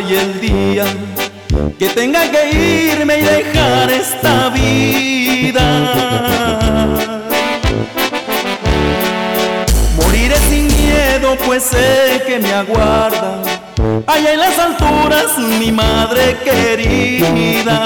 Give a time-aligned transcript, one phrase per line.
[0.00, 0.84] y el día
[1.78, 5.66] que tenga que irme y dejar esta vida.
[9.96, 13.42] Moriré sin miedo, pues sé que me aguarda
[14.06, 17.84] allá en las alturas mi madre querida.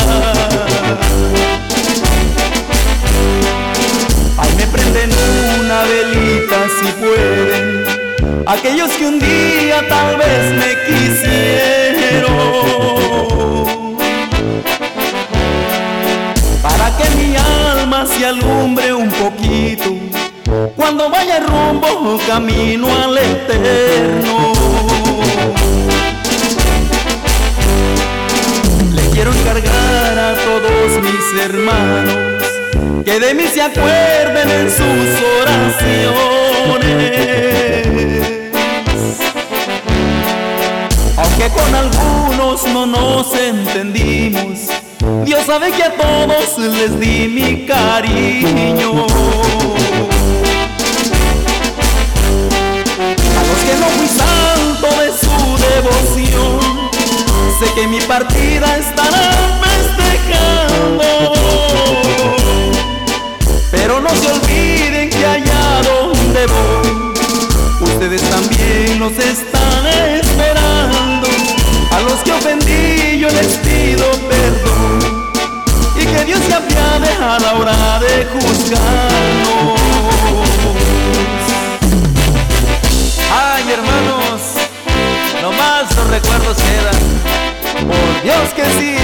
[4.37, 5.11] Ay, me prenden
[5.61, 7.85] una velita si pueden,
[8.47, 11.80] aquellos que un día tal vez me quisieron.
[17.01, 19.97] Que mi alma se alumbre un poquito,
[20.77, 24.53] cuando vaya rumbo camino al eterno.
[28.93, 32.31] Le quiero encargar a todos mis hermanos
[33.05, 36.01] que de mí se acuerden en sus oraciones.
[41.17, 44.69] Aunque con algunos no nos entendimos,
[45.01, 49.07] Dios sabe que a todos les di mi cariño.
[53.39, 56.91] A los que no fui santo de su devoción,
[57.59, 61.33] sé que mi partida estará festejando.
[63.71, 67.15] Pero no se olviden que allá donde voy,
[67.89, 71.29] ustedes también nos están esperando.
[71.91, 74.70] A los que ofendí yo les pido perdón
[76.21, 79.81] que Dios se apiade a la hora de juzgarnos.
[83.33, 84.41] Ay, hermanos,
[85.41, 87.01] nomás los recuerdos quedan.
[87.89, 88.97] Por Dios que sí,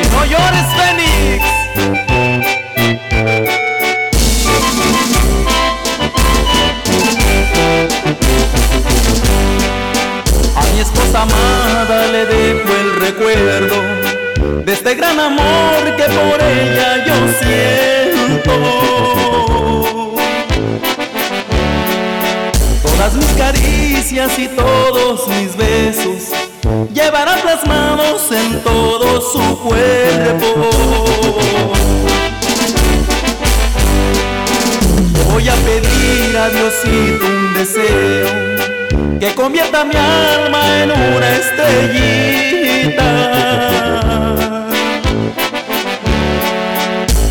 [0.00, 1.44] y no llores, Fénix.
[10.56, 14.13] A mi esposa amada le dejo el recuerdo
[14.62, 18.52] de este gran amor que por ella yo siento.
[22.82, 26.30] Todas mis caricias y todos mis besos
[26.92, 30.70] llevará plasmados en todo su cuerpo.
[35.32, 38.73] Voy a pedir a Diosito un deseo
[39.20, 43.10] que convierta mi alma en una estrellita.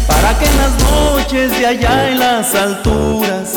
[0.08, 3.54] Para que en las noches de allá en las alturas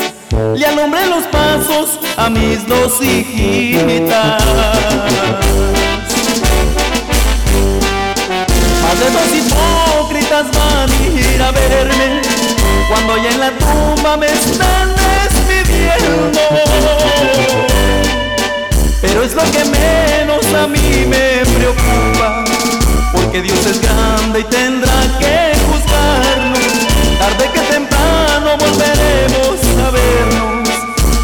[0.55, 4.43] le alumbre los pasos a mis dos hijitas.
[8.83, 10.93] Más de dos hipócritas van a
[11.33, 12.21] ir a verme
[12.89, 15.06] cuando ya en la tumba me están
[19.01, 22.43] Pero es lo que menos a mí me preocupa,
[23.13, 26.59] porque Dios es grande y tendrá que juzgarnos.
[27.19, 30.69] Tarde que temprano volveremos a vernos,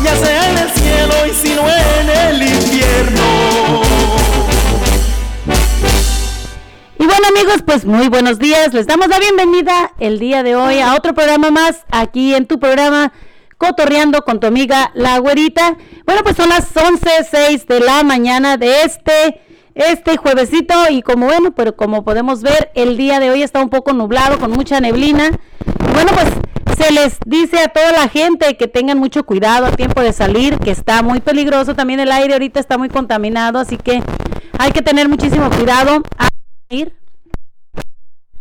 [0.04, 3.82] ya sea en el cielo y si no en el infierno.
[7.00, 8.74] Y bueno amigos, pues muy buenos días.
[8.74, 12.60] Les damos la bienvenida el día de hoy a otro programa más aquí en tu
[12.60, 13.12] programa
[13.64, 15.78] Cotorreando con tu amiga La Güerita.
[16.06, 19.40] Bueno, pues son las 11.06 de la mañana de este
[19.74, 23.70] este juevesito y como bueno, pero como podemos ver, el día de hoy está un
[23.70, 25.32] poco nublado con mucha neblina.
[25.94, 26.28] Bueno, pues
[26.78, 30.58] se les dice a toda la gente que tengan mucho cuidado a tiempo de salir,
[30.58, 34.04] que está muy peligroso también el aire ahorita está muy contaminado, así que
[34.60, 36.28] hay que tener muchísimo cuidado a
[36.68, 36.94] ir.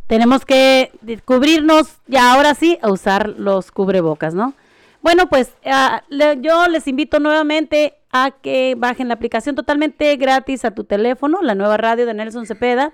[0.09, 0.91] Tenemos que
[1.25, 4.55] cubrirnos ya ahora sí a usar los cubrebocas, ¿no?
[5.03, 10.65] Bueno, pues ah, le- yo les invito nuevamente a que bajen la aplicación totalmente gratis
[10.65, 12.93] a tu teléfono, la nueva radio de Nelson Cepeda,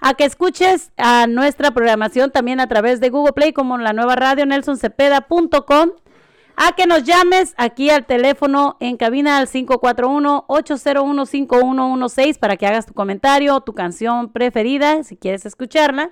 [0.00, 4.16] a que escuches a nuestra programación también a través de Google Play como la nueva
[4.16, 5.90] radio nelsoncepeda.com,
[6.56, 12.94] a que nos llames aquí al teléfono en cabina al 541-801-5116 para que hagas tu
[12.94, 16.10] comentario, tu canción preferida, si quieres escucharla.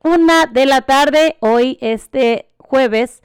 [0.02, 3.22] una de la tarde, hoy este jueves.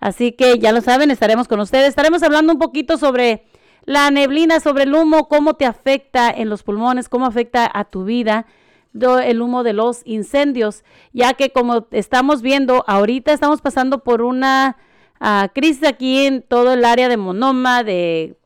[0.00, 1.88] Así que ya lo saben, estaremos con ustedes.
[1.88, 3.46] Estaremos hablando un poquito sobre
[3.84, 8.04] la neblina, sobre el humo, cómo te afecta en los pulmones, cómo afecta a tu
[8.04, 8.46] vida
[8.94, 14.76] el humo de los incendios, ya que como estamos viendo ahorita estamos pasando por una
[15.20, 18.36] ah, crisis aquí en todo el área de Monoma, de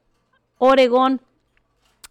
[0.56, 1.20] Oregón,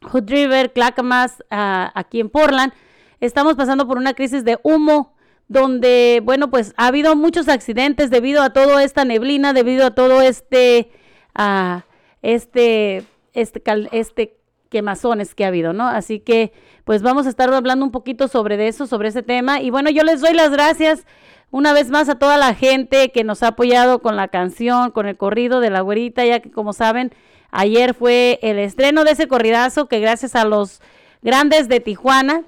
[0.04, 2.74] Hood River, Clackamas, ah, aquí en Portland,
[3.20, 5.16] estamos pasando por una crisis de humo
[5.48, 10.22] donde, bueno, pues ha habido muchos accidentes debido a toda esta neblina, debido a todo
[10.22, 10.92] este,
[11.40, 11.80] uh,
[12.22, 14.37] este, este, este
[14.70, 15.88] quemazones que ha habido, ¿no?
[15.88, 16.52] Así que,
[16.84, 19.62] pues vamos a estar hablando un poquito sobre eso, sobre ese tema.
[19.62, 21.06] Y bueno, yo les doy las gracias
[21.50, 25.08] una vez más a toda la gente que nos ha apoyado con la canción, con
[25.08, 27.14] el corrido de la güerita, ya que como saben,
[27.52, 30.82] ayer fue el estreno de ese corridazo que gracias a los
[31.22, 32.44] grandes de Tijuana,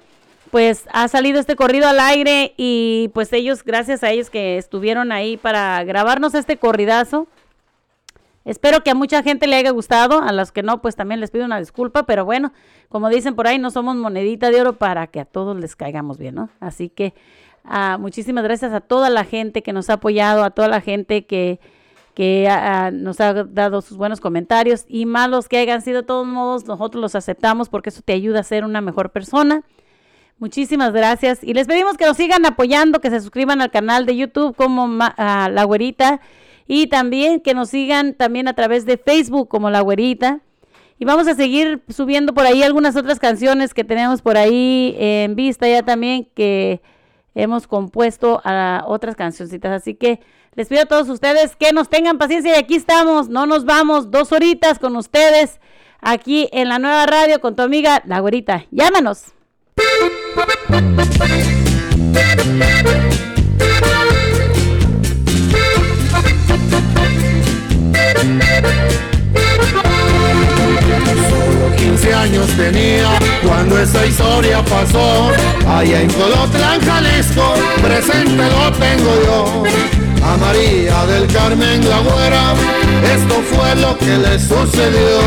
[0.50, 5.12] pues ha salido este corrido al aire y pues ellos, gracias a ellos que estuvieron
[5.12, 7.28] ahí para grabarnos este corridazo.
[8.44, 11.30] Espero que a mucha gente le haya gustado, a los que no, pues también les
[11.30, 12.52] pido una disculpa, pero bueno,
[12.88, 16.16] como dicen por ahí, no somos monedita de oro para que a todos les caigamos
[16.16, 16.48] bien, ¿no?
[16.58, 17.12] Así que
[17.64, 21.26] ah, muchísimas gracias a toda la gente que nos ha apoyado, a toda la gente
[21.26, 21.60] que,
[22.14, 26.06] que ah, ah, nos ha dado sus buenos comentarios y malos que hayan sido, de
[26.06, 29.64] todos modos, nosotros los aceptamos porque eso te ayuda a ser una mejor persona.
[30.38, 31.44] Muchísimas gracias.
[31.44, 34.88] Y les pedimos que nos sigan apoyando, que se suscriban al canal de YouTube como
[34.88, 36.22] La Güerita
[36.72, 40.38] y también que nos sigan también a través de Facebook como La Güerita.
[41.00, 45.34] Y vamos a seguir subiendo por ahí algunas otras canciones que tenemos por ahí en
[45.34, 46.80] vista ya también que
[47.34, 49.72] hemos compuesto a otras cancioncitas.
[49.72, 50.20] Así que
[50.54, 53.28] les pido a todos ustedes que nos tengan paciencia y aquí estamos.
[53.28, 55.58] No nos vamos dos horitas con ustedes
[56.00, 58.66] aquí en la nueva radio con tu amiga La Güerita.
[58.70, 59.34] Llámanos.
[71.80, 73.08] 15 años tenía
[73.42, 75.30] cuando esa historia pasó.
[75.66, 79.64] Allá en Colotlán, Jalisco, presente lo tengo yo.
[80.22, 82.52] A María del Carmen la güera,
[83.14, 85.20] esto fue lo que le sucedió.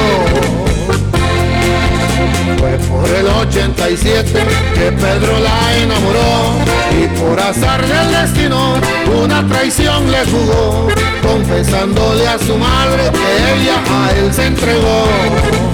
[2.60, 4.32] Fue por el 87
[4.76, 6.54] que Pedro la enamoró
[7.02, 8.76] y por azar del destino
[9.24, 10.88] una traición le jugó,
[11.24, 15.73] confesándole a su madre que ella a él se entregó.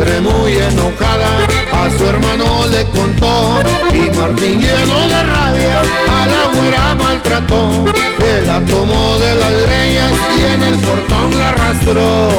[0.00, 3.60] Madre muy enojada a su hermano le contó
[3.92, 7.84] y Martín lleno de rabia a la güera maltrató.
[8.18, 12.30] Él la tomó de las leñas y en el portón la arrastró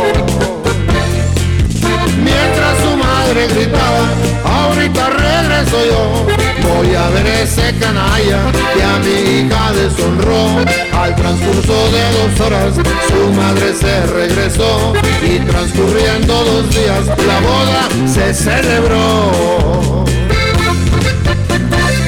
[2.24, 2.98] mientras su
[3.34, 4.10] gritaba,
[4.44, 6.28] ahorita regreso yo,
[6.68, 8.40] voy a ver ese canalla
[8.74, 10.60] que a mi hija deshonró.
[10.94, 14.94] Al transcurso de dos horas su madre se regresó
[15.24, 20.06] y transcurriendo dos días la boda se celebró.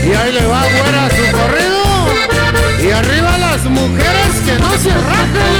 [0.04, 1.84] Y ahí le va fuera su corrido
[2.84, 5.52] y arriba las mujeres que no se rajen,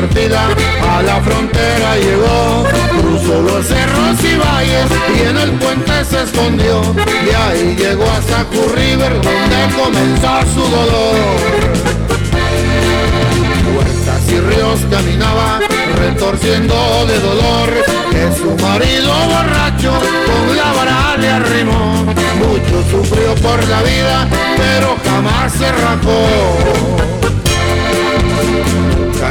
[0.00, 0.46] partida
[0.90, 2.64] a la frontera llegó,
[3.00, 6.82] cruzó los cerros y valles y en el puente se escondió.
[7.26, 11.16] Y ahí llegó hasta Curriver donde comenzó su dolor.
[13.72, 15.60] Puertas y ríos caminaba
[15.96, 17.68] retorciendo de dolor.
[18.10, 19.92] Que su marido borracho
[20.26, 22.04] con la vara le arrimó
[22.36, 27.05] mucho sufrió por la vida pero jamás se rajó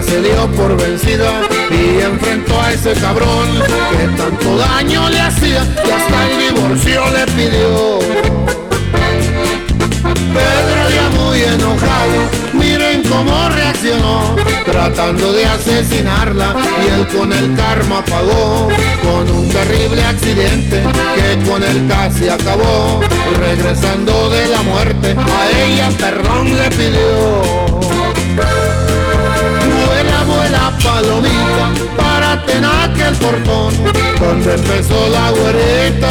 [0.01, 3.47] Se dio por vencida y enfrentó a ese cabrón
[3.91, 7.99] que tanto daño le hacía y hasta el divorcio le pidió.
[10.03, 14.35] Pedro ya muy enojado, miren cómo reaccionó,
[14.65, 18.69] tratando de asesinarla y él con el karma pagó,
[19.01, 20.83] con un terrible accidente
[21.15, 22.99] que con él casi acabó,
[23.39, 28.64] regresando de la muerte, a ella perdón le pidió.
[30.95, 33.73] Palomita, párate en aquel portón
[34.17, 36.09] donde empezó la güerita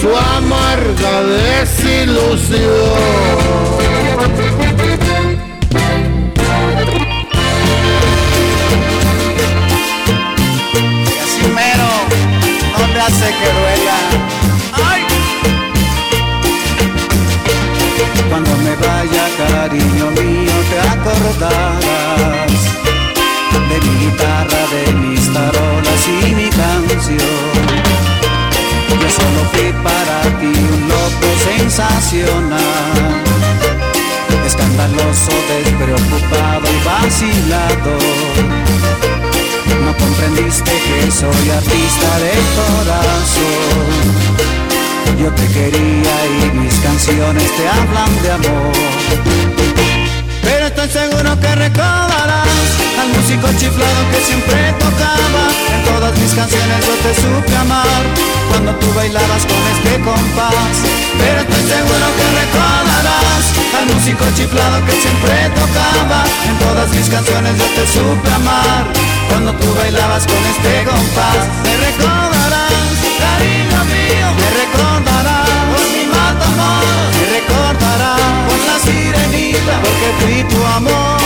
[0.00, 2.64] su amarga desilusión.
[18.28, 22.62] Cuando me vaya, cariño mío, te acordarás
[23.68, 27.94] de mi guitarra, de mis tarolas y mi canción
[29.00, 32.60] yo solo fui para ti un loco sensacional,
[34.46, 37.98] escandaloso, despreocupado y vacilado.
[39.84, 43.94] No comprendiste que soy artista de corazón.
[45.18, 48.72] Yo te quería y mis canciones te hablan de amor.
[50.42, 52.68] Pero esto es seguro que recordarás
[53.00, 55.44] al músico chiflado que siempre tocaba.
[55.72, 58.02] En todas mis canciones yo te supe amar
[58.50, 60.74] cuando tú bailabas con este compás.
[61.18, 63.44] Pero estoy seguro que recordarás
[63.78, 66.24] al músico chiflado que siempre tocaba.
[66.48, 68.84] En todas mis canciones yo te supe amar
[69.28, 71.44] cuando tú bailabas con este compás.
[71.64, 76.84] Me recordarás, cariño mío, me recordarás con mi amor,
[77.16, 79.74] me recordarás con la sirenita.
[79.84, 81.18] Porque fui tu amor.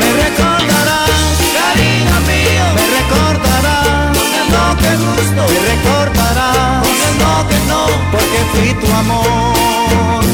[0.00, 1.10] Me recordarás,
[1.58, 8.40] cariño mío, me recordarás el no que gusto, me recordarás el no que no, porque
[8.52, 10.24] fui tu amor.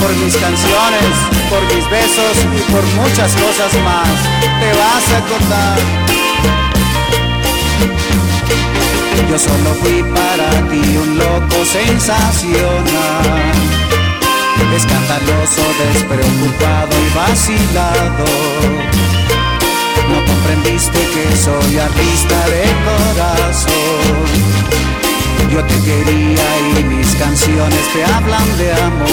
[0.00, 1.14] Por mis canciones,
[1.50, 4.08] por mis besos y por muchas cosas más,
[4.60, 5.78] te vas a acordar.
[9.30, 13.52] Yo solo fui para ti un loco sensacional,
[14.74, 18.24] escandaloso, despreocupado y vacilado.
[20.08, 23.70] No comprendiste que soy artista de corazón.
[25.50, 29.08] Yo te quería y mis canciones te hablan de amor.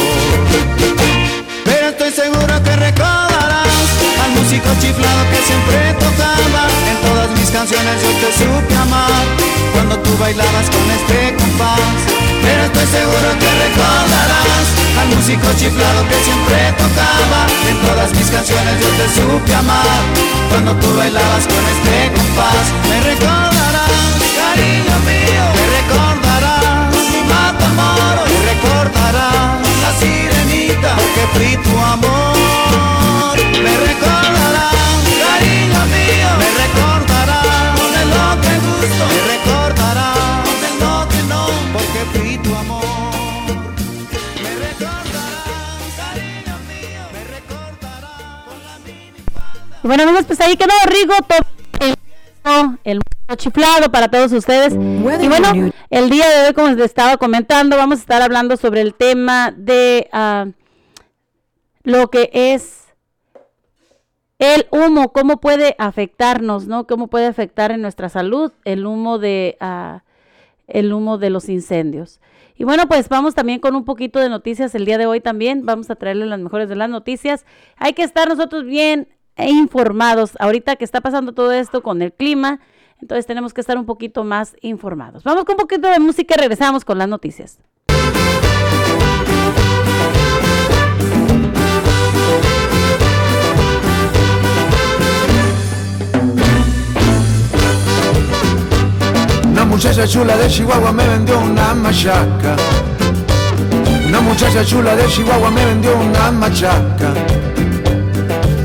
[1.65, 3.89] Pero estoy seguro que recordarás
[4.23, 6.63] al músico chiflado que siempre tocaba.
[6.91, 9.25] En todas mis canciones yo te supe amar
[9.73, 11.97] cuando tú bailabas con este compás.
[12.43, 14.65] Pero estoy seguro que recordarás
[15.01, 17.41] al músico chiflado que siempre tocaba.
[17.65, 20.01] En todas mis canciones yo te supe amar
[20.49, 22.65] cuando tú bailabas con este compás.
[22.89, 25.46] Me recordarás, cariño mío,
[31.33, 33.37] fui tu amor.
[33.63, 34.73] Me recordarás,
[35.23, 41.21] cariño mío, me recordarás con el lo que gusto, me recordarás con el no que
[41.23, 41.41] no
[41.73, 42.83] porque fui tu amor.
[44.43, 49.21] Me recordarás, cariño mío, me recordarás con la mini
[49.83, 51.39] Y bueno amigos, pues ahí quedó Rigo, todo
[51.81, 54.73] el, el mundo chiflado para todos ustedes.
[54.73, 58.81] Y bueno, el día de hoy, como les estaba comentando, vamos a estar hablando sobre
[58.81, 60.45] el tema de ah,
[61.87, 62.83] lo que es
[64.39, 66.85] el humo, cómo puede afectarnos, ¿no?
[66.85, 70.03] Cómo puede afectar en nuestra salud el humo de ah,
[70.67, 72.19] el humo de los incendios.
[72.57, 75.65] Y bueno, pues vamos también con un poquito de noticias el día de hoy también.
[75.65, 77.45] Vamos a traerles las mejores de las noticias.
[77.77, 80.33] Hay que estar nosotros bien informados.
[80.39, 82.59] Ahorita que está pasando todo esto con el clima,
[83.01, 85.23] entonces tenemos que estar un poquito más informados.
[85.23, 87.59] Vamos con un poquito de música y regresamos con las noticias.
[99.67, 102.55] Muchacha chula de Chihuahua me vendió una machaca.
[104.07, 107.13] Una muchacha chula de Chihuahua me vendió una machaca.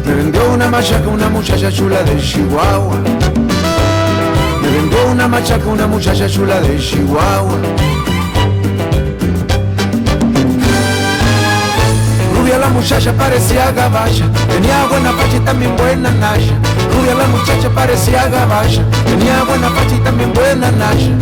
[0.06, 2.97] Me vendió una machaca una muchacha chula de Chihuahua.
[4.62, 7.59] Me vendió una machaca una muchacha chula de Chihuahua.
[12.73, 16.55] Muchacha parecía gabacha, tenía buena facha y también buena nasha.
[16.93, 21.12] Rubia la muchacha parecía gabacha, tenía buena facha y también buena nasha.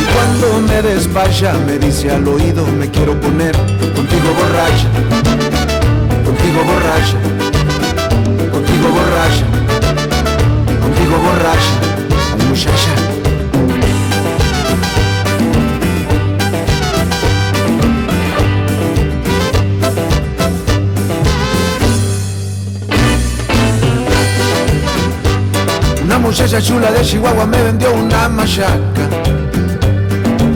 [0.00, 3.56] Y cuando me despacha me dice al oído me quiero poner
[3.94, 4.88] contigo borracha,
[6.24, 7.18] contigo borracha,
[8.50, 9.46] contigo borracha,
[10.80, 13.05] contigo borracha, muchacha.
[26.26, 29.08] Muchacha chula de Chihuahua me vendió una machaca.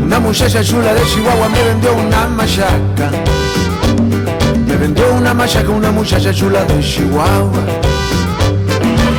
[0.02, 3.10] Una muchacha chula de Chihuahua me vendió una machaca.
[4.66, 7.62] Me vendió una machaca una muchacha chula de Chihuahua.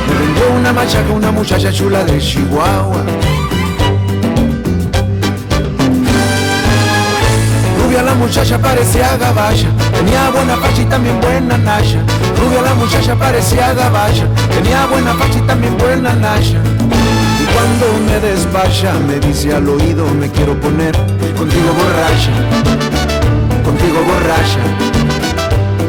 [0.08, 3.31] Me vendió una machaca una muchacha chula de Chihuahua.
[8.22, 12.00] Muchacha parecía gabacha, tenía buena facha y también buena nasha.
[12.38, 16.58] Rubia la muchacha parecía gabacha, tenía buena facha y también buena nasha.
[17.42, 20.96] Y cuando me despacha me dice al oído me quiero poner
[21.36, 22.32] contigo borracha,
[23.64, 24.62] contigo borracha,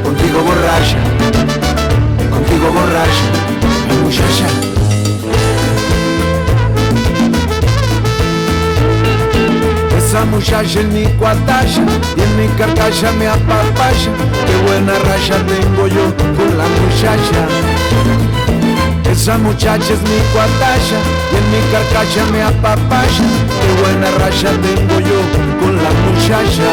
[0.03, 0.97] contigo borracha,
[2.31, 3.25] contigo borracha,
[4.03, 4.82] muchacha.
[10.21, 11.83] Muchacha en mi cuatalla
[12.15, 14.11] y en mi carcalla me apapaya.
[14.45, 17.41] Qué buena raya tengo yo con la muchacha.
[19.11, 20.99] Esa muchacha es mi cuatalla
[21.31, 23.25] y en mi carcalla me apapaya.
[23.59, 25.19] Qué buena raya tengo yo
[25.59, 26.69] con la muchacha.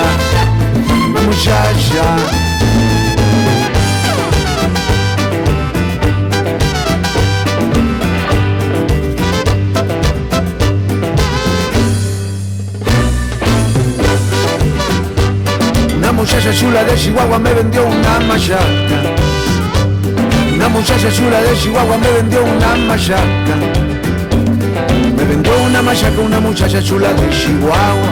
[1.15, 2.90] La muchacha.
[16.51, 18.65] Muchacha chula de Chihuahua me vendió una machaca.
[20.53, 23.57] Una muchacha chula de Chihuahua me vendió una machaca.
[25.17, 28.11] Me vendió una machaca una muchacha chula de Chihuahua.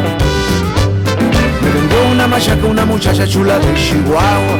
[1.62, 4.59] Me vendió una machaca una muchacha chula de Chihuahua.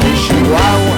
[0.00, 0.97] De Chihuahua.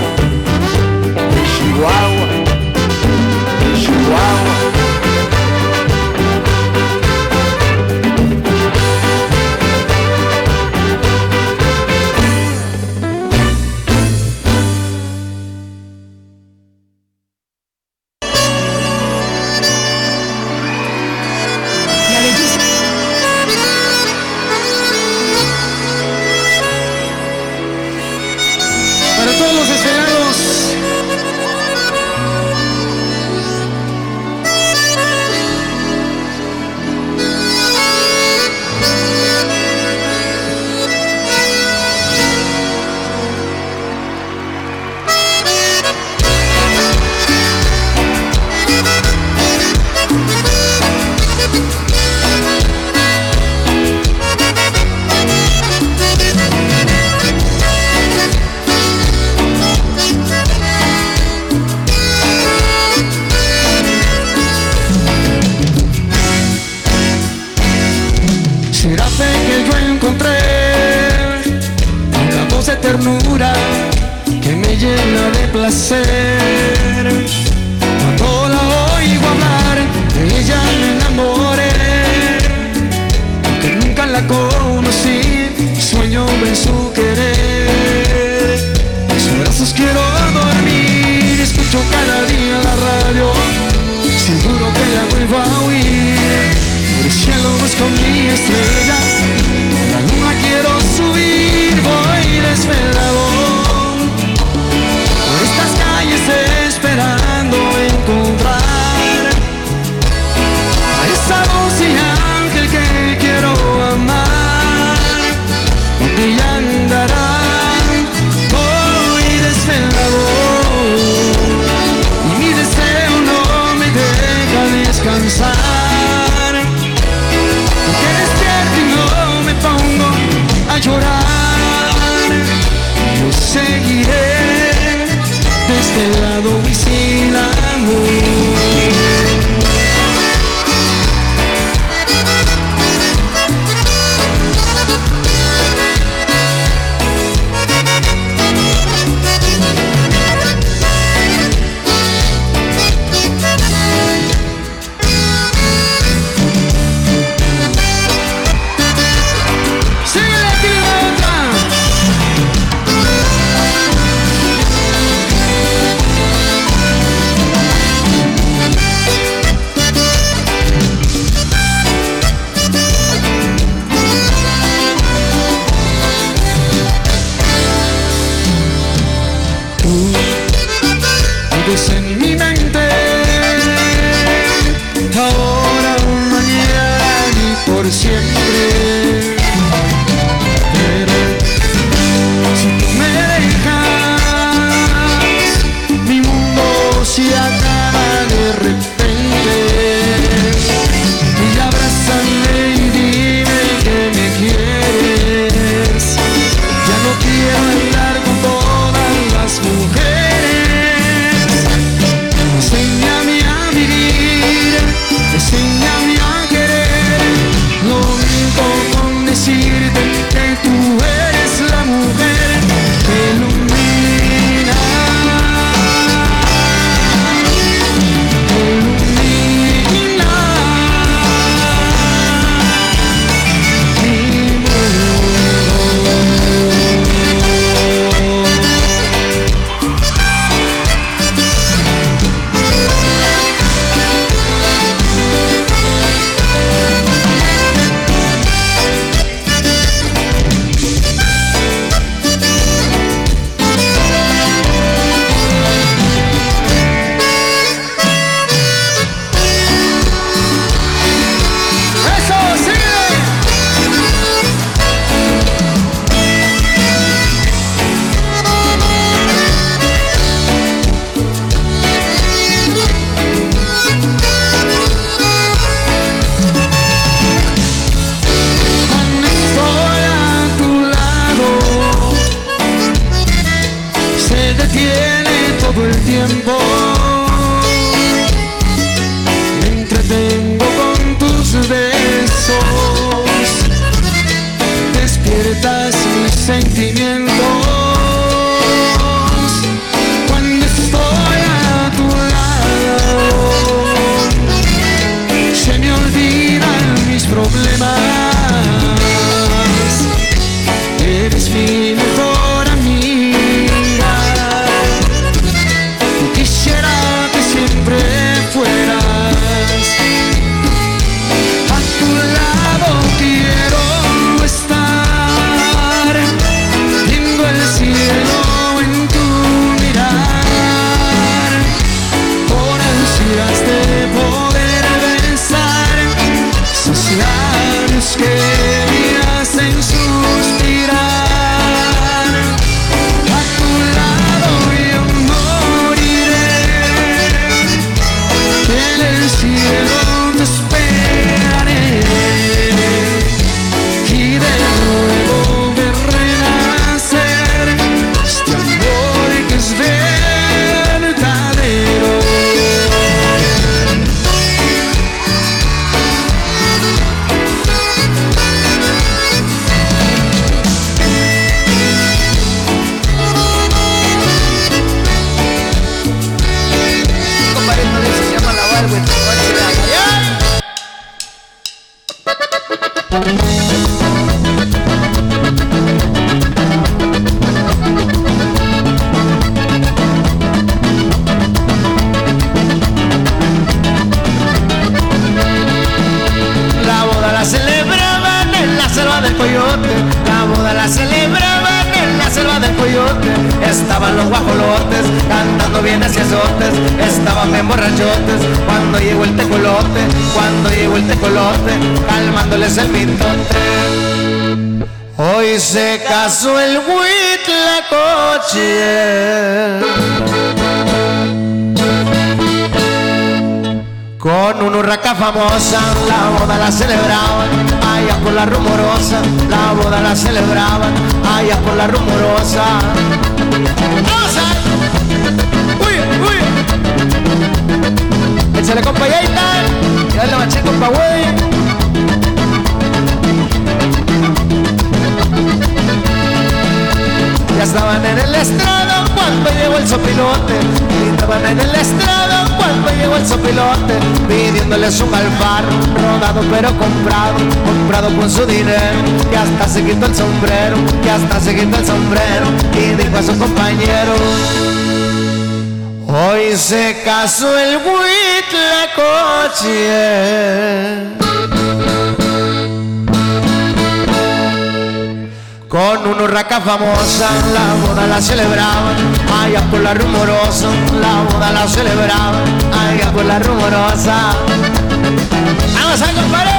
[485.74, 486.50] ¡Vamos a compadre!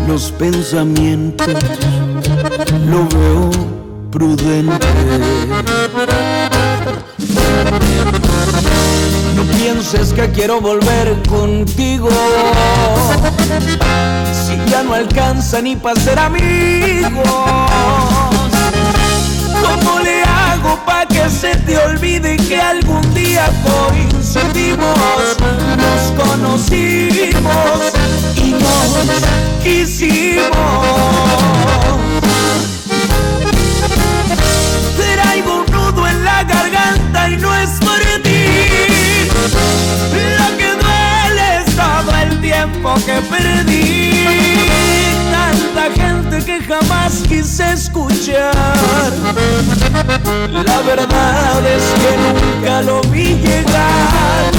[0.08, 1.48] los pensamientos?
[2.86, 3.50] Lo veo
[4.12, 4.88] prudente.
[9.36, 12.10] No pienses que quiero volver contigo.
[14.32, 17.24] Si ya no alcanza ni para ser amigos.
[19.62, 20.23] ¿Cómo le
[20.86, 24.97] para que se te olvide que algún día coincidimos?
[25.78, 27.93] Nos conocimos
[28.36, 29.08] y nos
[29.63, 30.54] quisimos.
[35.15, 38.45] Traigo un nudo en la garganta y no es por ti.
[40.39, 44.93] Lo que duele es todo el tiempo que perdí.
[45.84, 48.54] Tanta gente que jamás quise escuchar.
[50.54, 54.52] La verdad es que nunca lo vi llegar.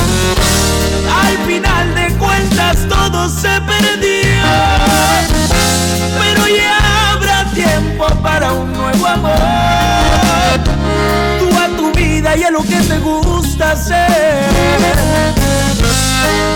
[1.24, 4.42] Al final de cuentas todo se perdió.
[6.20, 9.32] Pero ya habrá tiempo para un nuevo amor.
[11.38, 14.10] Tú a tu vida y a lo que te gusta hacer.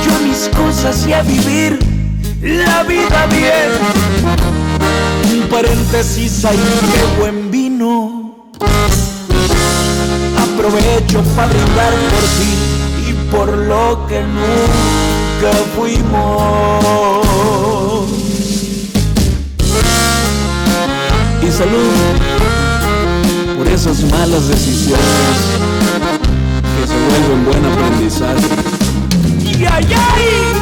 [0.05, 1.79] Yo a mis cosas y a vivir
[2.43, 4.48] la vida bien.
[5.61, 8.53] Paréntesis ahí, qué buen vino.
[10.39, 12.53] Aprovecho para brindar por ti
[13.09, 17.27] y por lo que nunca fuimos.
[21.43, 21.91] Y salud
[23.57, 25.39] por esas malas decisiones
[26.77, 28.47] que se vuelven buen aprendizaje.
[29.43, 30.58] ¡Y ay, ay!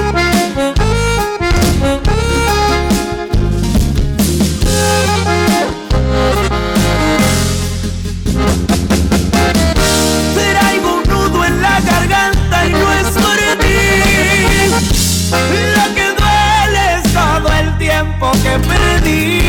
[18.46, 19.40] Que perdí.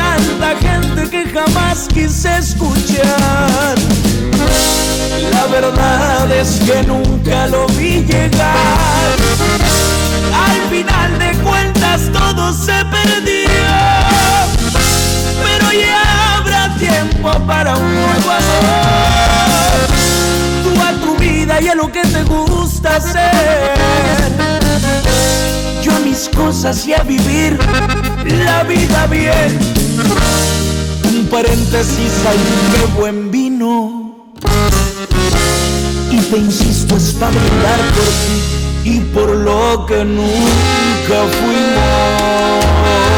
[0.00, 3.74] Tanta gente que jamás quise escuchar.
[5.32, 9.16] La verdad es que nunca lo vi llegar.
[10.46, 13.70] Al final de cuentas todo se perdió.
[15.44, 19.78] Pero ya habrá tiempo para un nuevo amor.
[20.64, 24.63] Tú a tu vida y a lo que te gusta hacer.
[26.14, 27.58] Mis cosas y a vivir
[28.44, 29.58] la vida bien.
[31.12, 32.38] Un paréntesis ahí,
[32.72, 34.30] qué buen vino.
[36.12, 43.13] Y te insisto, es para brindar por ti y por lo que nunca fuimos.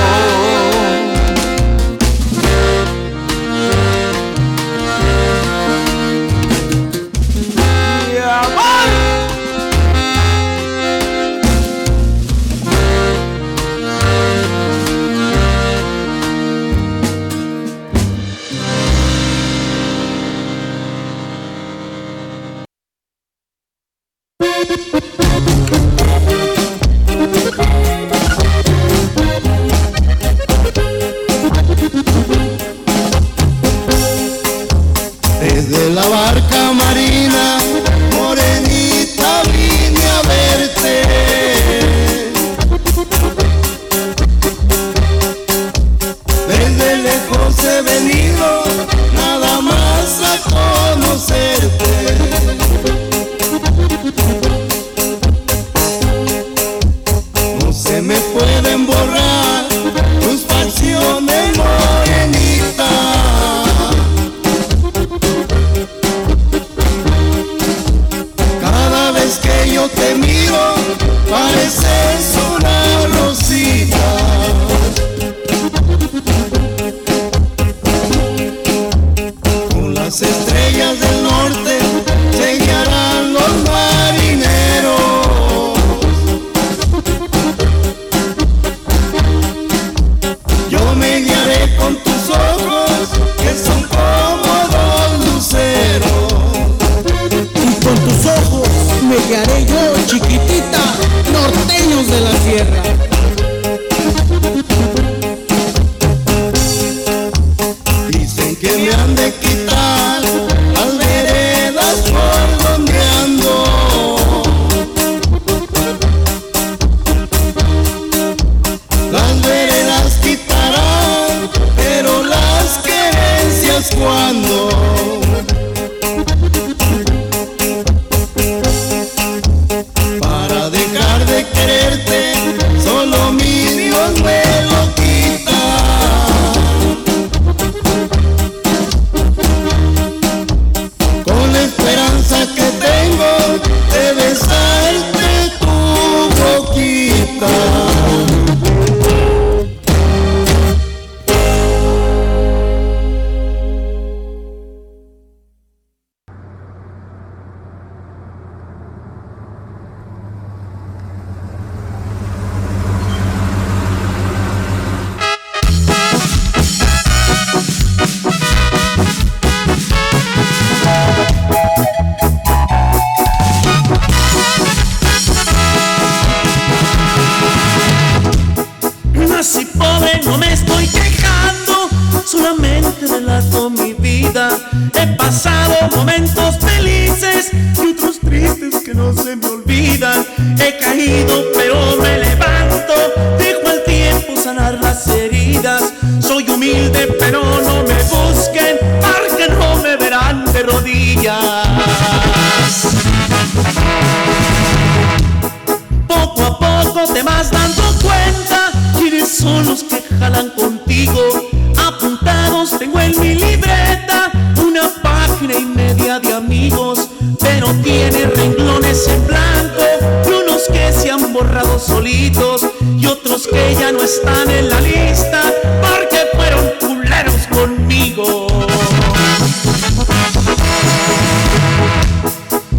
[211.77, 214.31] Apuntados tengo en mi libreta
[214.63, 217.09] una página y media de amigos,
[217.41, 219.83] pero tiene renglones en blanco
[220.27, 222.67] y unos que se han borrado solitos
[222.99, 225.43] y otros que ya no están en la lista
[225.81, 228.47] porque fueron culeros conmigo.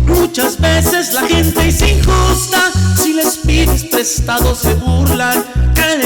[0.05, 5.45] Muchas veces la gente es injusta, si les pides prestado se burlan,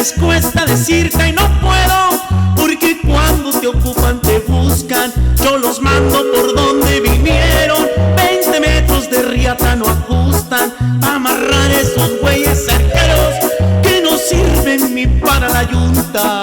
[0.02, 2.24] les cuesta decirte y no puedo,
[2.56, 7.86] porque cuando te ocupan te buscan, yo los mando por donde vinieron,
[8.18, 13.36] 20 metros de riata no ajustan, amarrar esos güeyes cerqueros
[13.84, 16.42] que no sirven ni para la yunta.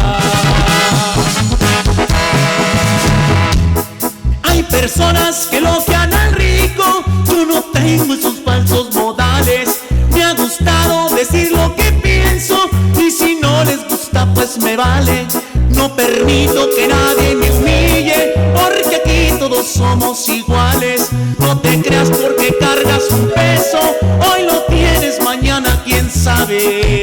[4.44, 5.57] Hay personas que
[15.70, 21.08] No permito que nadie me humille porque aquí todos somos iguales.
[21.40, 23.80] No te creas porque cargas un peso,
[24.30, 27.02] hoy lo tienes, mañana quién sabe.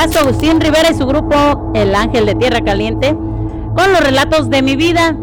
[0.00, 4.74] Agustín Rivera y su grupo El Ángel de Tierra Caliente con los relatos de mi
[4.74, 5.14] vida.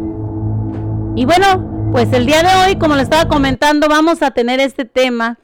[1.16, 4.86] Y bueno, pues el día de hoy, como le estaba comentando, vamos a tener este
[4.86, 5.40] tema,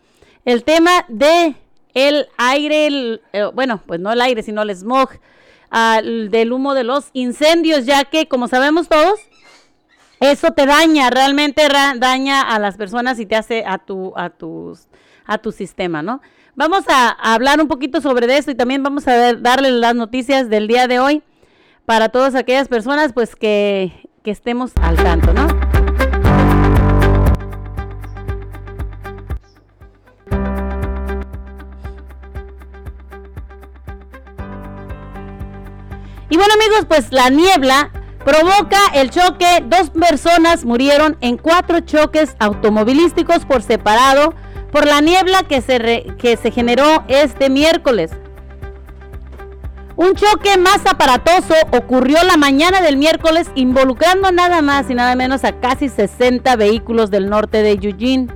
[0.45, 1.55] el tema de
[1.95, 5.09] el aire, eh, bueno, pues no el aire, sino el smog,
[5.97, 9.19] el del humo de los incendios, ya que como sabemos todos,
[10.19, 11.67] eso te daña, realmente
[11.97, 14.87] daña a las personas y te hace a tu, a tus,
[15.25, 16.21] a tu sistema, ¿no?
[16.55, 20.49] Vamos a, hablar un poquito sobre esto y también vamos a ver- darle las noticias
[20.49, 21.23] del día de hoy
[21.85, 23.91] para todas aquellas personas, pues que,
[24.23, 25.47] que estemos al tanto, ¿no?
[36.29, 37.91] Y bueno amigos, pues la niebla
[38.23, 39.63] provoca el choque.
[39.67, 44.35] Dos personas murieron en cuatro choques automovilísticos por separado
[44.73, 48.11] por la niebla que se, re- que se generó este miércoles.
[49.95, 55.43] Un choque más aparatoso ocurrió la mañana del miércoles involucrando nada más y nada menos
[55.43, 58.27] a casi 60 vehículos del norte de Eugene.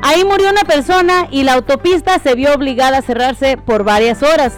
[0.00, 4.52] Ahí murió una persona y la autopista se vio obligada a cerrarse por varias horas.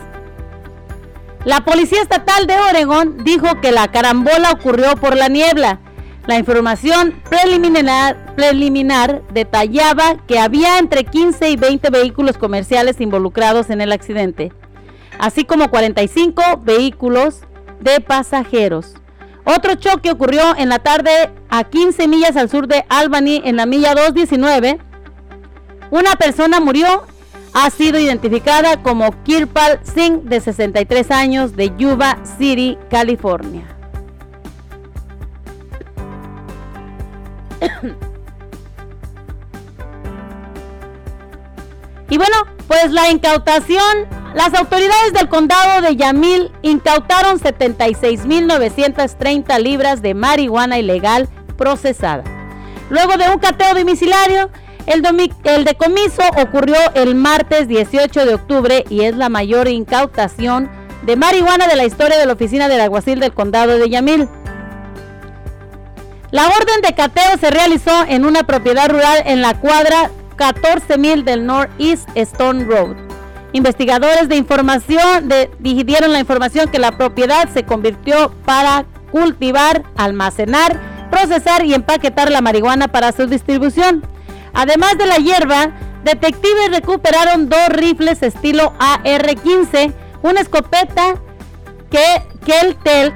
[1.46, 5.80] La Policía Estatal de Oregón dijo que la carambola ocurrió por la niebla.
[6.26, 13.92] La información preliminar, detallaba que había entre 15 y 20 vehículos comerciales involucrados en el
[13.92, 14.50] accidente,
[15.18, 17.40] así como 45 vehículos
[17.80, 18.94] de pasajeros.
[19.44, 21.10] Otro choque ocurrió en la tarde
[21.50, 24.78] a 15 millas al sur de Albany, en la milla 219.
[25.90, 27.04] Una persona murió
[27.52, 33.73] ha sido identificada como Kirpal Singh, de 63 años, de Yuba City, California.
[42.10, 42.36] Y bueno,
[42.68, 51.28] pues la incautación, las autoridades del condado de Yamil incautaron 76.930 libras de marihuana ilegal
[51.56, 52.22] procesada.
[52.90, 54.50] Luego de un cateo domiciliario,
[54.86, 55.02] el,
[55.44, 60.68] el decomiso ocurrió el martes 18 de octubre y es la mayor incautación
[61.06, 64.28] de marihuana de la historia de la oficina del alguacil del condado de Yamil.
[66.34, 71.46] La orden de cateo se realizó en una propiedad rural en la cuadra 14.000 del
[71.46, 72.96] Northeast Stone Road.
[73.52, 75.48] Investigadores de información de,
[76.08, 82.88] la información que la propiedad se convirtió para cultivar, almacenar, procesar y empaquetar la marihuana
[82.88, 84.04] para su distribución.
[84.54, 85.70] Además de la hierba,
[86.02, 89.92] detectives recuperaron dos rifles estilo AR-15,
[90.24, 91.14] una escopeta
[91.92, 93.14] que Keltel,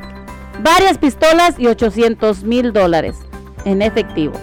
[0.62, 3.16] varias pistolas y 800 mil dólares
[3.64, 4.34] en efectivo.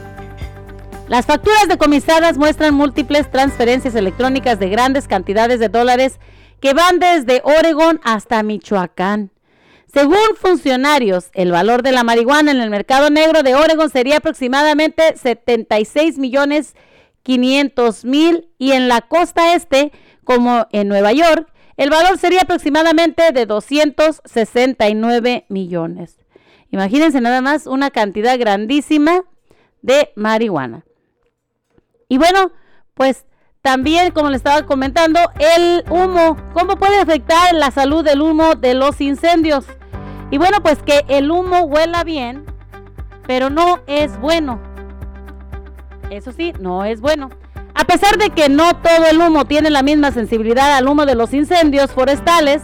[1.07, 6.19] Las facturas decomisadas muestran múltiples transferencias electrónicas de grandes cantidades de dólares
[6.59, 9.31] que van desde Oregon hasta Michoacán.
[9.93, 15.15] Según funcionarios, el valor de la marihuana en el mercado negro de Oregon sería aproximadamente
[15.15, 16.75] 76 millones
[17.23, 19.91] 500 mil y en la costa este,
[20.23, 21.47] como en Nueva York,
[21.77, 26.17] el valor sería aproximadamente de 269 millones.
[26.71, 29.23] Imagínense nada más una cantidad grandísima
[29.81, 30.85] de marihuana.
[32.07, 32.51] Y bueno,
[32.93, 33.25] pues
[33.61, 38.73] también, como le estaba comentando, el humo, ¿cómo puede afectar la salud del humo de
[38.73, 39.65] los incendios?
[40.31, 42.45] Y bueno, pues que el humo huela bien,
[43.25, 44.61] pero no es bueno.
[46.09, 47.29] Eso sí, no es bueno.
[47.75, 51.13] A pesar de que no todo el humo tiene la misma sensibilidad al humo de
[51.13, 52.61] los incendios forestales,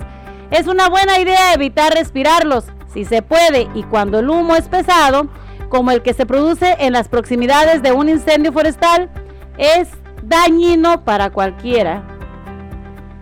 [0.51, 5.27] es una buena idea evitar respirarlos, si se puede, y cuando el humo es pesado,
[5.67, 9.09] como el que se produce en las proximidades de un incendio forestal,
[9.57, 9.89] es
[10.23, 12.03] dañino para cualquiera.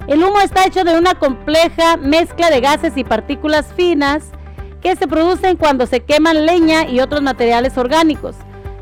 [0.05, 4.25] El humo está hecho de una compleja mezcla de gases y partículas finas
[4.81, 8.35] que se producen cuando se queman leña y otros materiales orgánicos.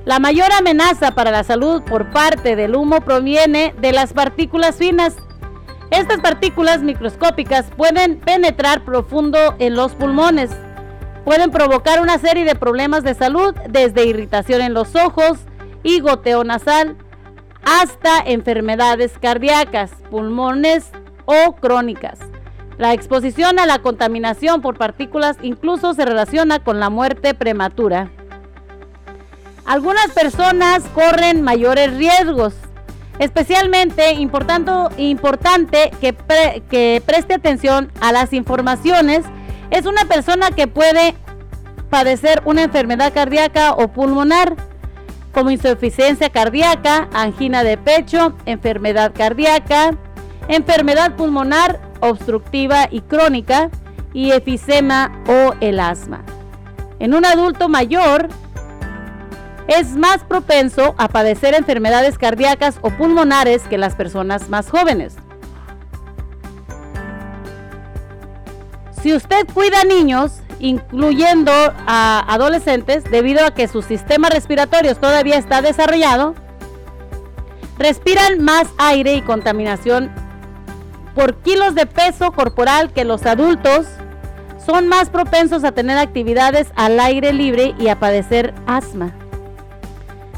[0.08, 5.18] La mayor amenaza para la salud por parte del humo proviene de las partículas finas.
[5.91, 10.49] Estas partículas microscópicas pueden penetrar profundo en los pulmones.
[11.26, 15.39] Pueden provocar una serie de problemas de salud, desde irritación en los ojos
[15.84, 16.95] y goteo nasal,
[17.66, 20.89] hasta enfermedades cardíacas, pulmones
[21.26, 22.18] o crónicas.
[22.78, 28.10] La exposición a la contaminación por partículas incluso se relaciona con la muerte prematura.
[29.68, 32.53] Algunas personas corren mayores riesgos,
[33.20, 39.26] especialmente importante que, preste atención a las informaciones.
[39.70, 41.15] Es una persona que puede
[41.89, 44.55] padecer una enfermedad cardíaca o pulmonar,
[45.34, 49.97] como insuficiencia cardíaca, angina de pecho, enfermedad cardíaca,
[50.47, 53.70] enfermedad pulmonar obstructiva y crónica
[54.13, 56.24] y efisema o el asma.
[56.99, 58.30] En un adulto mayor
[59.68, 65.15] es más propenso a padecer enfermedades cardíacas o pulmonares que las personas más jóvenes.
[69.01, 71.51] Si usted cuida niños, incluyendo
[71.86, 76.34] a adolescentes, debido a que su sistema respiratorio todavía está desarrollado,
[77.78, 80.11] respiran más aire y contaminación
[81.13, 83.88] por kilos de peso corporal que los adultos,
[84.63, 89.13] son más propensos a tener actividades al aire libre y a padecer asma.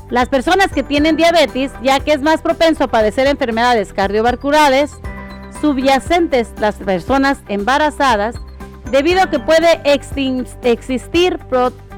[0.09, 4.99] Las personas que tienen diabetes, ya que es más propenso a padecer enfermedades cardiovasculares
[5.61, 8.35] subyacentes, las personas embarazadas,
[8.91, 11.39] debido a que puede existir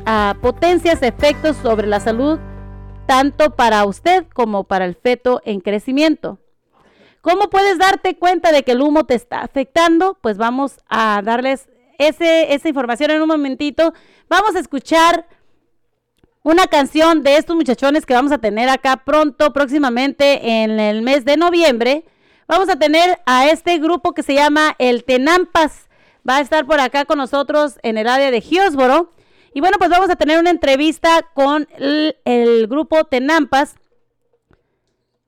[0.05, 2.39] ah, potencias efectos sobre la salud
[3.05, 6.39] tanto para usted como para el feto en crecimiento.
[7.21, 10.17] ¿Cómo puedes darte cuenta de que el humo te está afectando?
[10.21, 13.93] Pues vamos a darles esa información en un momentito.
[14.27, 15.27] Vamos a escuchar
[16.43, 21.25] una canción de estos muchachones que vamos a tener acá pronto, próximamente en el mes
[21.25, 22.05] de noviembre.
[22.47, 25.87] Vamos a tener a este grupo que se llama El Tenampas.
[26.27, 29.13] Va a estar por acá con nosotros en el área de Hillsboro.
[29.53, 33.75] Y bueno, pues vamos a tener una entrevista con el, el grupo Tenampas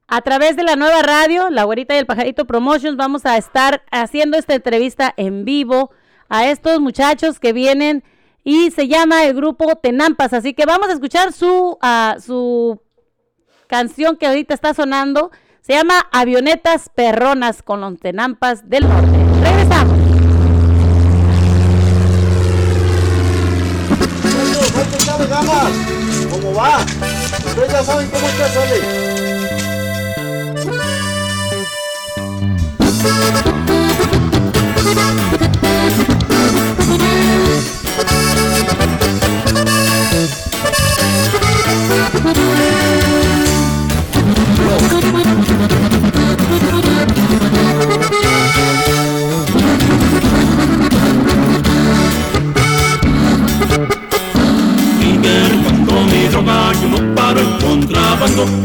[0.08, 3.84] a través de la nueva radio, La Güerita y el Pajarito Promotions, vamos a estar
[3.90, 5.92] haciendo esta entrevista en vivo
[6.30, 8.04] a estos muchachos que vienen
[8.44, 10.34] y se llama el grupo Tenampas.
[10.34, 11.78] Así que vamos a escuchar su,
[12.24, 12.82] su
[13.68, 15.32] canción que ahorita está sonando.
[15.62, 19.18] Se llama Avionetas Perronas con los Tenampas del Norte.
[19.42, 19.98] Regresamos.
[26.30, 26.80] ¿Cómo va?
[27.46, 28.02] Ustedes cómo
[33.02, 33.53] está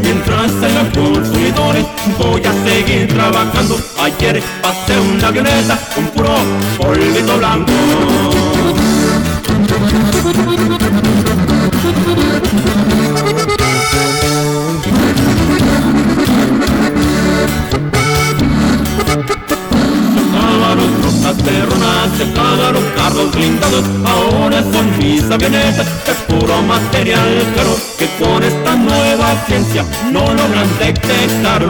[0.02, 1.84] Mientras haya consumidores
[2.18, 3.76] voy a seguir trabajando.
[4.00, 6.34] Ayer pasé una avioneta con puro
[6.78, 7.72] polvito blanco.
[21.28, 28.06] Las perronas se pagaron carros blindados, ahora son mis avionetas de puro material caro que
[28.18, 31.68] con esta nueva ciencia no logran detectarlo.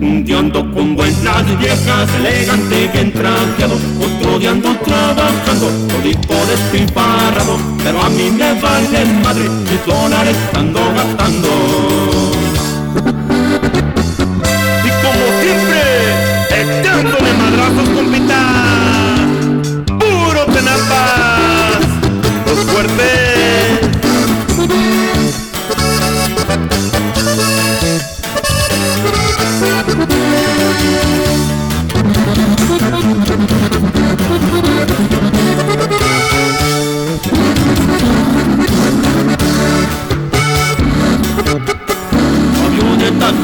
[0.00, 7.58] Un día ando con buenas viejas, elegante, bien trajeado Otro día ando trabajando, todito despilfarrado
[7.82, 11.48] Pero a mí me vale madre, mis dólares ando gastando
[14.86, 15.67] Y como siempre,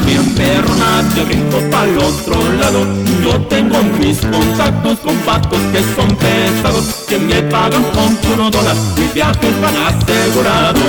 [0.05, 2.85] Bien perronas, yo brinco pa'l otro lado.
[3.23, 8.75] Yo tengo mis contactos con patos que son pesados Que me pagan con puro dólar,
[8.97, 10.81] mis viajes van asegurados.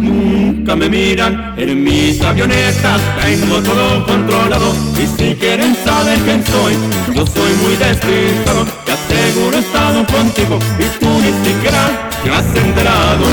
[0.00, 4.74] Nunca me miran en mis avionetas, tengo todo controlado.
[5.00, 6.74] Y si quieren saber quién soy,
[7.14, 8.66] yo soy muy despistado.
[8.84, 13.24] Te aseguro he estado contigo y tú ni siquiera te has enterado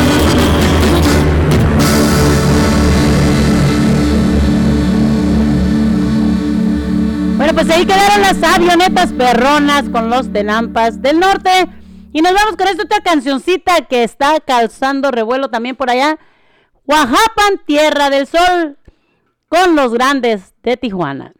[7.56, 11.50] pues ahí quedaron las avionetas perronas con los tenampas del norte.
[12.12, 16.20] Y nos vamos con esta otra cancioncita que está calzando revuelo también por allá.
[16.84, 18.78] Oaxapan, Tierra del Sol,
[19.48, 21.34] con los grandes de Tijuana.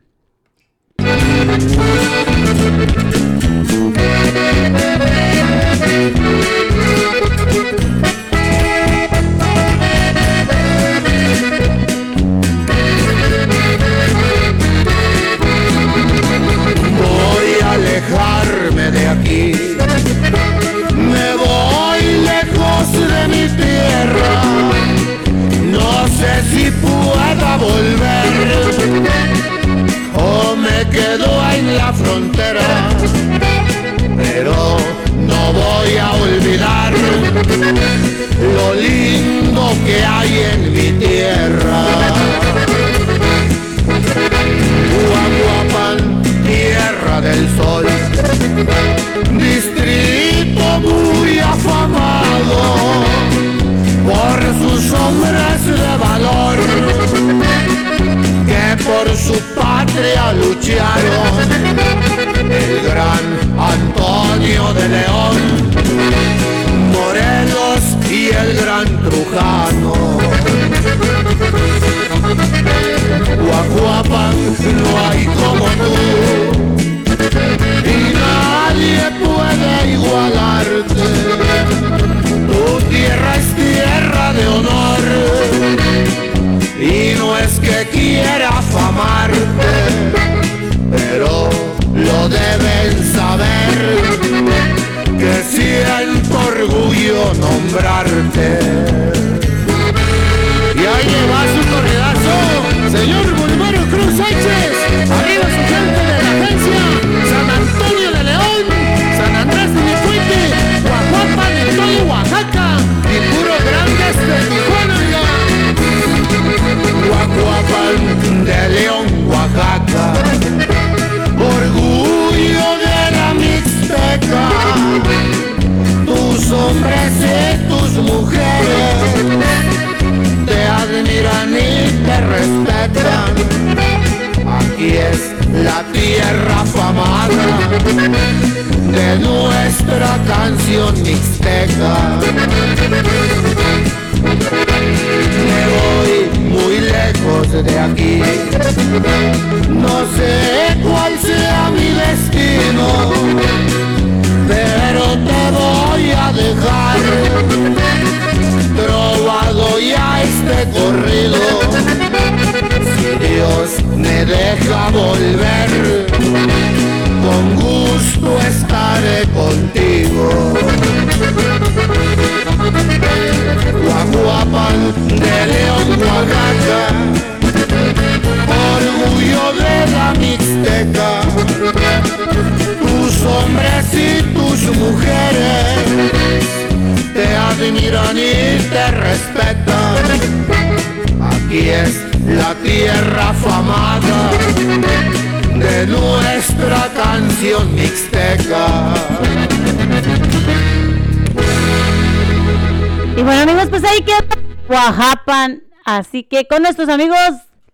[206.16, 207.18] Así que con nuestros amigos,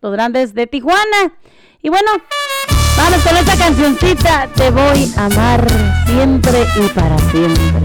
[0.02, 1.32] los grandes de Tijuana.
[1.84, 2.10] Y bueno,
[2.98, 4.50] vamos con esta cancioncita.
[4.56, 5.68] Te voy a amar
[6.08, 7.81] siempre y para siempre.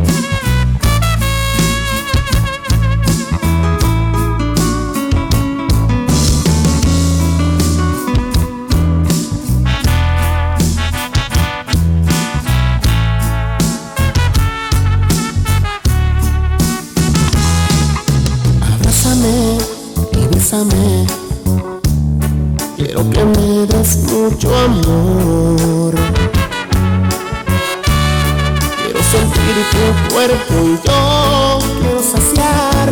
[30.17, 32.89] Cuerpo y yo quiero saciar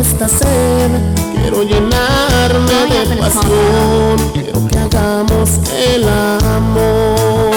[0.00, 0.90] esta sed.
[1.34, 4.16] Quiero llenarme de pasión.
[4.32, 7.52] Quiero que hagamos el amor.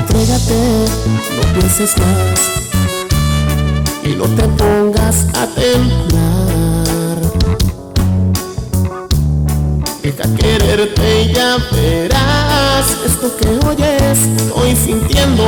[0.00, 0.60] Entrégate,
[1.36, 2.40] no pienses más
[4.02, 7.18] y no te pongas a temblar.
[10.02, 12.41] Deja quererte y ya verás
[13.04, 15.44] esto que oyes, estoy sintiendo.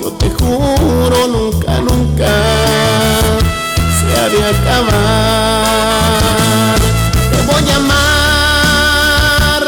[0.00, 2.28] Yo te juro, nunca, nunca
[3.96, 6.20] se ha de acabar.
[7.30, 9.62] Te voy a amar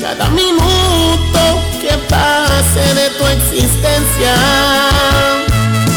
[0.00, 1.40] cada minuto
[1.80, 4.34] que pase de tu existencia.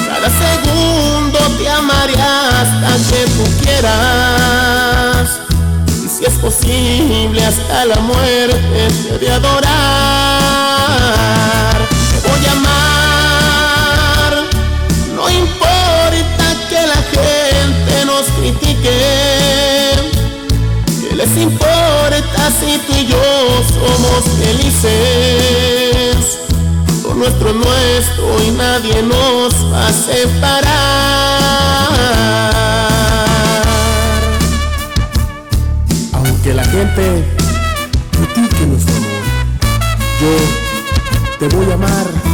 [0.08, 4.74] Cada segundo te amaré hasta que tú quieras.
[6.48, 9.66] Y si es posible hasta la muerte te de adorar.
[12.24, 14.43] Voy a amar.
[15.16, 18.93] No importa que la gente nos critique.
[21.02, 23.24] ¿Qué les importa si tú y yo
[23.74, 26.16] somos felices?
[27.04, 31.95] Lo nuestro es nuestro y nadie nos va separar.
[36.76, 39.23] Gente nuestro amor,
[40.19, 42.24] yo te voy a amar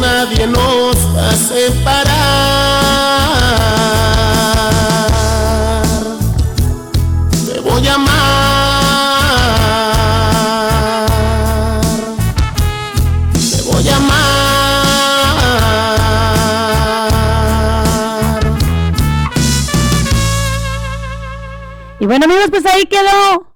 [0.00, 2.08] nadie nos va a separar.
[7.46, 8.08] Te voy a amar.
[13.32, 14.18] Te voy a amar.
[22.00, 23.54] Y bueno amigos, pues ahí quedó.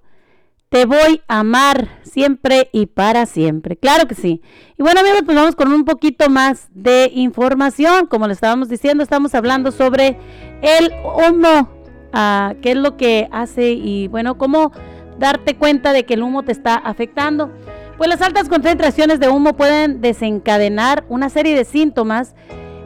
[0.69, 3.77] Te voy a amar siempre y para siempre.
[3.77, 4.41] Claro que sí.
[4.83, 8.05] Y bueno amigos, pues vamos con un poquito más de información.
[8.05, 10.17] Como le estábamos diciendo, estamos hablando sobre
[10.61, 11.69] el humo.
[12.11, 14.73] ah, qué es lo que hace y bueno, cómo
[15.17, 17.49] darte cuenta de que el humo te está afectando.
[17.97, 22.35] Pues las altas concentraciones de humo pueden desencadenar una serie de síntomas.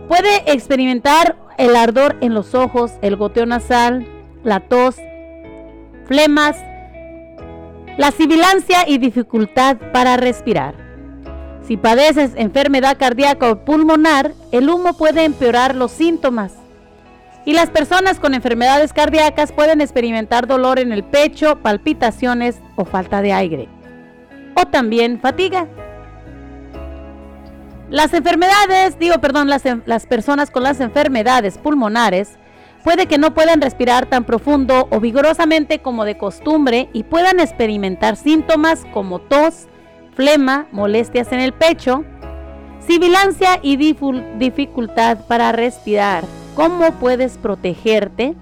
[0.08, 4.06] Puede experimentar el ardor en los ojos, el goteo nasal,
[4.44, 4.98] la tos,
[6.06, 6.58] flemas,
[7.98, 10.87] la sibilancia y dificultad para respirar.
[11.68, 16.54] Si padeces enfermedad cardíaca o pulmonar, el humo puede empeorar los síntomas.
[17.44, 23.22] Y las personas con enfermedades cardíacas pueden experimentar dolor en el pecho, palpitaciones o falta
[23.22, 23.70] de aire.
[24.56, 25.68] O también fatiga.
[27.90, 32.38] Las enfermedades, digo, perdón, las, personas con las enfermedades pulmonares
[32.86, 38.16] puede que no puedan respirar tan profundo o vigorosamente como de costumbre y puedan experimentar
[38.16, 39.68] síntomas como tos,
[40.18, 42.04] flema, molestias en el pecho,
[42.80, 46.24] sibilancia y dificultad para respirar.
[46.56, 48.36] ¿Cómo puedes protegerte?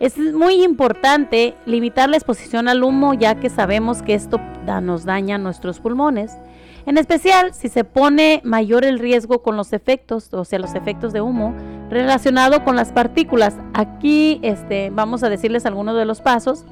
[0.00, 4.40] Es muy importante limitar la exposición al humo ya que sabemos que esto
[4.82, 6.36] nos daña nuestros pulmones.
[6.84, 11.12] En especial si se pone mayor el riesgo con los efectos, o sea, los efectos
[11.12, 11.54] de humo
[11.90, 13.54] relacionado con las partículas.
[13.72, 16.64] Aquí este, vamos a decirles algunos de los pasos.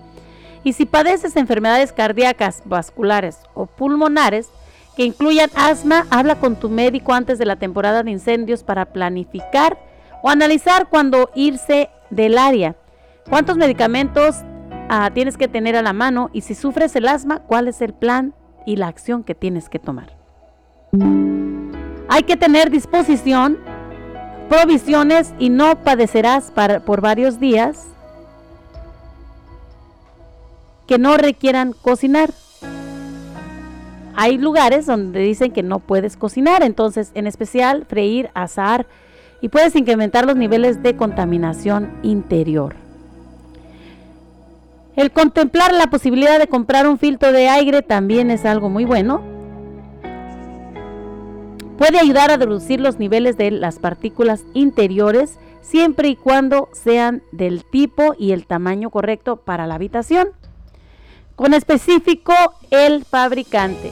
[0.62, 4.50] Y si padeces enfermedades cardíacas, vasculares o pulmonares
[4.96, 9.78] que incluyan asma, habla con tu médico antes de la temporada de incendios para planificar
[10.22, 12.76] o analizar cuándo irse del área.
[13.28, 14.36] ¿Cuántos medicamentos
[14.90, 16.28] ah, tienes que tener a la mano?
[16.32, 18.34] Y si sufres el asma, ¿cuál es el plan
[18.66, 20.16] y la acción que tienes que tomar?
[22.08, 23.58] Hay que tener disposición,
[24.50, 26.52] provisiones y no padecerás
[26.84, 27.86] por varios días
[30.90, 32.30] que no requieran cocinar.
[34.16, 38.86] Hay lugares donde dicen que no puedes cocinar, entonces en especial freír, asar
[39.40, 42.74] y puedes incrementar los niveles de contaminación interior.
[44.96, 49.22] El contemplar la posibilidad de comprar un filtro de aire también es algo muy bueno.
[51.78, 57.64] Puede ayudar a reducir los niveles de las partículas interiores siempre y cuando sean del
[57.64, 60.30] tipo y el tamaño correcto para la habitación
[61.40, 62.34] con específico
[62.68, 63.90] el fabricante.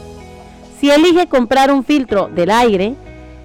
[0.79, 2.95] Si elige comprar un filtro del aire,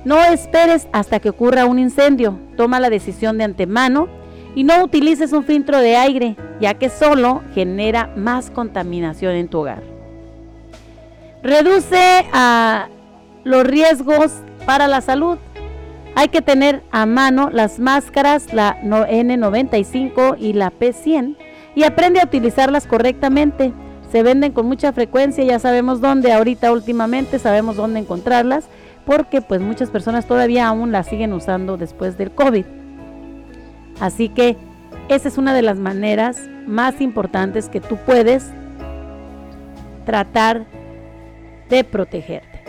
[0.04, 2.38] no esperes hasta que ocurra un incendio.
[2.58, 4.10] Toma la decisión de antemano
[4.56, 9.60] y no utilices un filtro de aire, ya que solo genera más contaminación en tu
[9.60, 9.84] hogar.
[11.42, 12.90] Reduce a
[13.46, 14.34] los riesgos
[14.66, 15.38] para la salud.
[16.16, 21.38] Hay que tener a mano las máscaras, la N95 y la P100,
[21.74, 23.72] y aprende a utilizarlas correctamente
[24.14, 28.66] se venden con mucha frecuencia, ya sabemos dónde, ahorita últimamente sabemos dónde encontrarlas,
[29.08, 32.64] porque pues muchas personas todavía aún las siguen usando después del COVID.
[34.00, 34.56] Así que
[35.10, 38.52] esa es una de las maneras más importantes que tú puedes
[40.06, 40.68] tratar
[41.72, 42.62] de protegerte.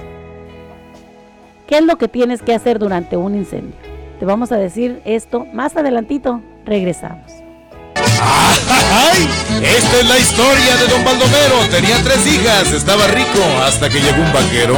[1.66, 3.76] ¿Qué es lo que tienes que hacer durante un incendio?
[4.18, 6.40] Te vamos a decir esto más adelantito.
[6.64, 7.43] Regresamos.
[9.62, 11.58] Esta es la historia de don Baldomero.
[11.70, 14.76] Tenía tres hijas, estaba rico hasta que llegó un vaquero.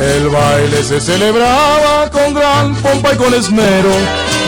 [0.00, 3.90] El baile se celebraba con gran pompa y con esmero.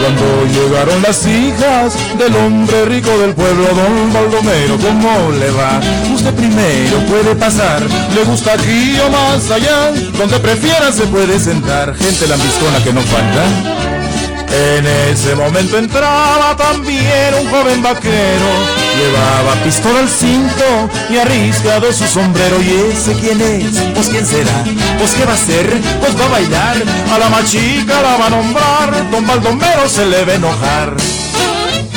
[0.01, 5.81] Cuando llegaron las hijas del hombre rico del pueblo, don Baldomero, ¿cómo le va?
[6.15, 7.83] Usted primero puede pasar,
[8.15, 11.95] le gusta aquí o más allá, donde prefiera se puede sentar.
[11.95, 14.04] Gente lambiscona que no falta.
[14.49, 18.49] En ese momento entraba también un joven vaquero,
[18.97, 22.61] llevaba pistola al cinto y arriscado su sombrero.
[22.61, 23.79] ¿Y ese quién es?
[23.95, 24.65] Pues quién será?
[24.99, 25.81] Pues qué va a hacer?
[26.01, 26.77] Pues va a bailar,
[27.13, 30.97] a la machica la va a nombrar, don Baldomero se le va a enojar.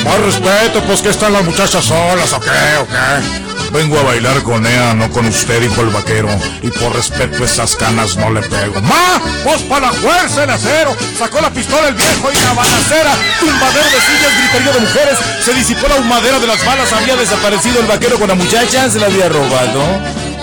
[0.04, 2.48] Más respeto, pues que están las muchachas solas, ¿o qué?
[2.80, 3.48] ¿O qué?
[3.72, 6.28] Vengo a bailar con ella, no con usted, dijo el vaquero.
[6.62, 8.80] Y por respeto esas canas no le pego.
[8.80, 9.20] ¡Ma!
[9.44, 10.96] ¡Vos para la fuerza el acero!
[11.18, 13.14] Sacó la pistola el viejo y la balacera.
[13.38, 15.18] Tumbadero de sillas, griterío de mujeres.
[15.44, 16.92] Se disipó la humadera de las balas.
[16.92, 18.88] Había desaparecido el vaquero con la muchacha.
[18.88, 19.82] Se la había robado.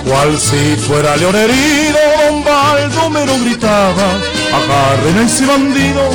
[0.08, 1.98] Cual si fuera león herido,
[2.30, 4.20] don Baldomero gritaba.
[4.54, 6.12] Agarren a ese bandido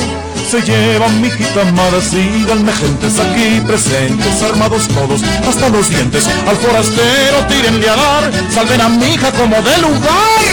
[0.51, 6.57] se llevan mi hijita amada, síganme gentes aquí presentes, armados todos hasta los dientes, al
[6.57, 10.43] forastero tírenle a dar, salven a mi hija como de lugar.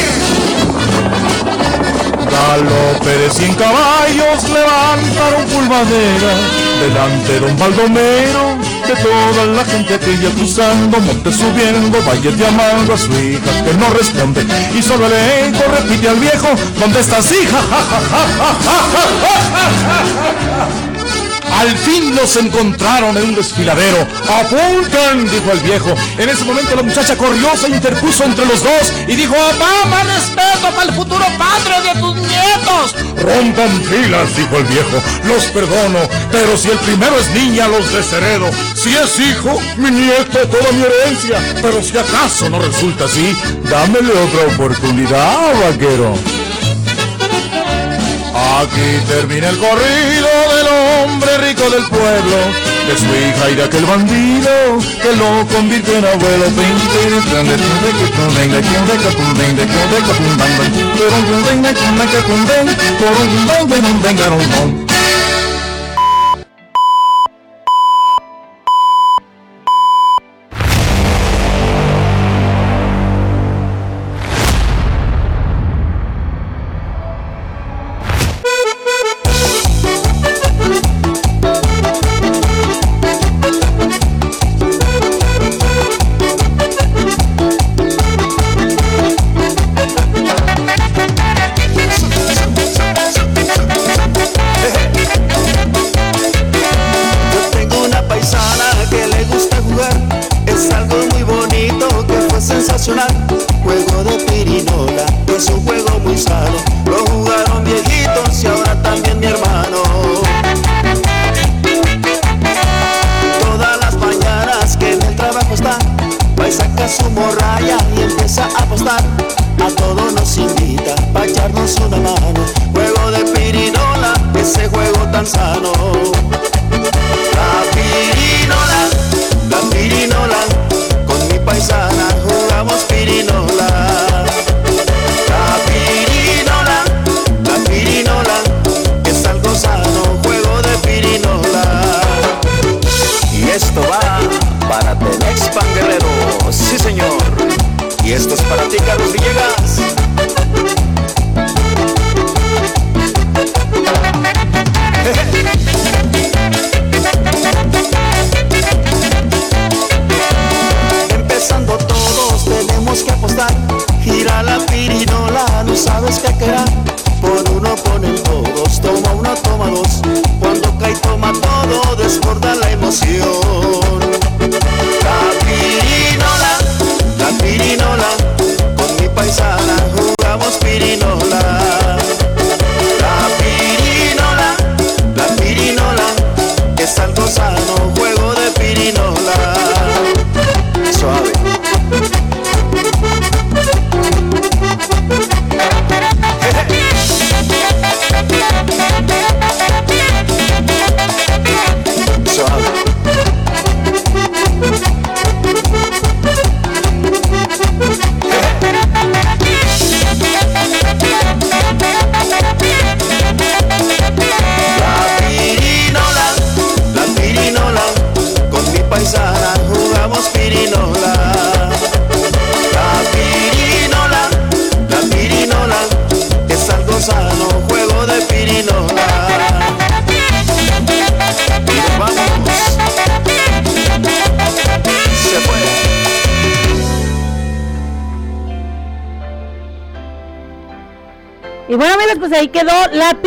[2.30, 6.32] Galope de cien caballos levantaron pulvadera
[6.80, 12.96] delante de don Baldomero de toda la gente aquella cruzando, monte subiendo, valle llamando a
[12.96, 17.58] su hija que no responde y solo el eco repite al viejo, ¿dónde estás hija?
[21.52, 24.06] Al fin los encontraron en un desfiladero.
[24.28, 25.28] ¡Apunten!
[25.30, 25.94] dijo el viejo.
[26.18, 30.70] En ese momento la muchacha corrió, se interpuso entre los dos y dijo: ¡Mamá, respeto
[30.74, 32.94] para el futuro padre de tus nietos!
[33.16, 35.02] Rompan filas, dijo el viejo.
[35.24, 35.98] Los perdono,
[36.30, 38.50] pero si el primero es niña, los desheredo.
[38.74, 41.38] Si es hijo, mi nieto, toda mi herencia.
[41.60, 43.36] Pero si acaso no resulta así,
[43.68, 46.37] dámele otra oportunidad, vaquero.
[48.38, 52.36] Aquí termina el corrido del hombre rico del pueblo,
[52.86, 56.28] de su hija y de aquel bandido que lo convirtió en abuelo.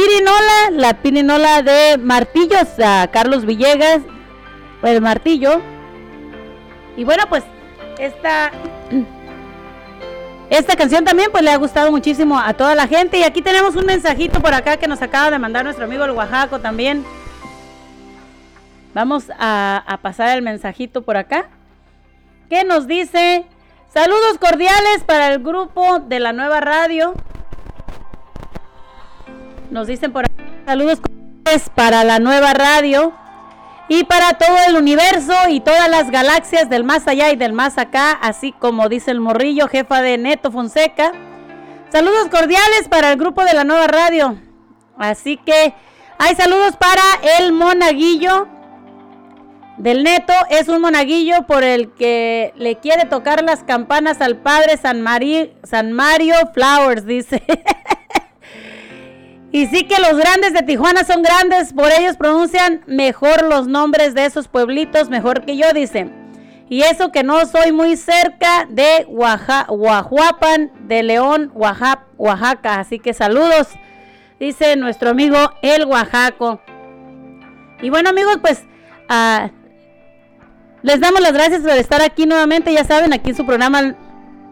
[0.01, 4.01] Pirinola, la pirinola de Martillos a Carlos Villegas,
[4.81, 5.61] el martillo.
[6.97, 7.43] Y bueno, pues
[7.99, 8.51] esta
[10.49, 13.75] esta canción también pues le ha gustado muchísimo a toda la gente y aquí tenemos
[13.75, 17.05] un mensajito por acá que nos acaba de mandar nuestro amigo el Oaxaco también.
[18.95, 21.47] Vamos a, a pasar el mensajito por acá.
[22.49, 23.45] Que nos dice,
[23.93, 27.13] saludos cordiales para el grupo de la nueva radio.
[29.71, 30.99] Nos dicen por aquí, saludos
[31.75, 33.13] para la nueva radio
[33.87, 37.77] y para todo el universo y todas las galaxias del más allá y del más
[37.77, 41.13] acá, así como dice el morrillo, jefa de Neto Fonseca.
[41.89, 44.37] Saludos cordiales para el grupo de la nueva radio.
[44.97, 45.73] Así que
[46.17, 48.49] hay saludos para el monaguillo
[49.77, 50.33] del Neto.
[50.49, 55.05] Es un monaguillo por el que le quiere tocar las campanas al padre San,
[55.63, 57.41] San Mario Flowers, dice.
[59.51, 64.13] Y sí que los grandes de Tijuana son grandes, por ellos pronuncian mejor los nombres
[64.13, 66.09] de esos pueblitos, mejor que yo, dice.
[66.69, 72.79] Y eso que no soy muy cerca de Oaxa- Oahuapan, de León, Oaxa- Oaxaca.
[72.79, 73.67] Así que saludos,
[74.39, 76.61] dice nuestro amigo el Oaxaco.
[77.81, 78.63] Y bueno amigos, pues
[79.09, 79.49] ah,
[80.81, 83.95] les damos las gracias por estar aquí nuevamente, ya saben, aquí en su programa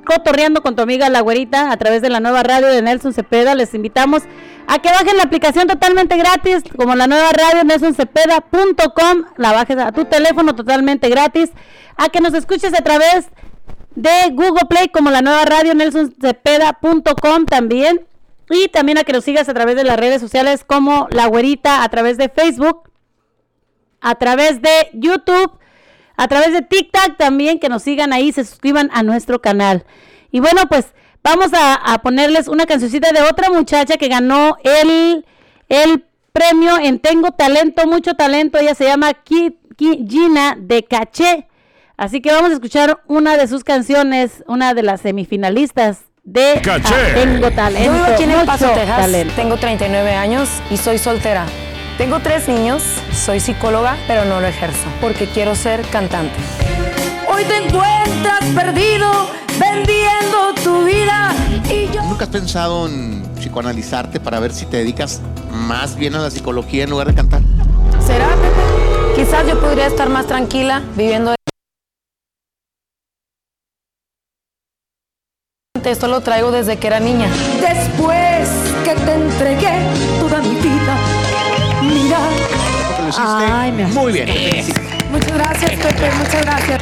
[0.06, 3.56] Cotorreando con tu amiga La Güerita a través de la nueva radio de Nelson Cepeda.
[3.56, 4.24] Les invitamos
[4.68, 9.92] a que bajen la aplicación totalmente gratis, como la nueva radio nelsoncepeda.com, la bajes a
[9.92, 11.52] tu teléfono totalmente gratis,
[11.98, 13.30] a que nos escuches a través
[13.96, 18.06] de Google Play como la nueva radio nelsoncepeda.com también.
[18.52, 21.84] Y también a que nos sigas a través de las redes sociales como La Güerita,
[21.84, 22.90] a través de Facebook,
[24.02, 25.59] a través de YouTube,
[26.20, 29.86] a través de TikTok también, que nos sigan ahí, se suscriban a nuestro canal.
[30.32, 30.88] Y bueno, pues
[31.24, 35.26] vamos a, ponerles una cancioncita de otra muchacha que ganó el,
[35.70, 36.04] el
[36.34, 38.58] premio en Tengo Talento, mucho talento.
[38.58, 39.14] Ella se llama
[39.78, 41.48] Gina de Caché.
[41.96, 46.60] Así que vamos a escuchar una de sus canciones, una de las semifinalistas de
[47.14, 47.86] Tengo Talento.
[47.86, 49.10] Yo vivo aquí en El Paso, Texas.
[49.38, 51.46] Tengo 39 años y soy soltera.
[52.00, 52.82] Tengo tres niños,
[53.14, 56.34] soy psicóloga, pero no lo ejerzo porque quiero ser cantante.
[57.30, 59.28] Hoy te encuentras perdido
[59.60, 61.36] vendiendo tu vida
[61.70, 62.02] y yo...
[62.04, 65.20] ¿Nunca has pensado en psicoanalizarte para ver si te dedicas
[65.52, 67.42] más bien a la psicología en lugar de cantar?
[68.00, 69.22] ¿Será, Pepe?
[69.22, 71.36] Quizás yo podría estar más tranquila viviendo
[75.84, 77.28] Esto lo traigo desde que era niña.
[77.60, 78.48] Después
[78.86, 79.82] que te entregué
[80.20, 80.79] toda mi vida,
[81.90, 82.20] mira.
[83.18, 84.66] Ay, me Muy bien.
[85.12, 86.82] Muchas gracias, Pepe, muchas gracias.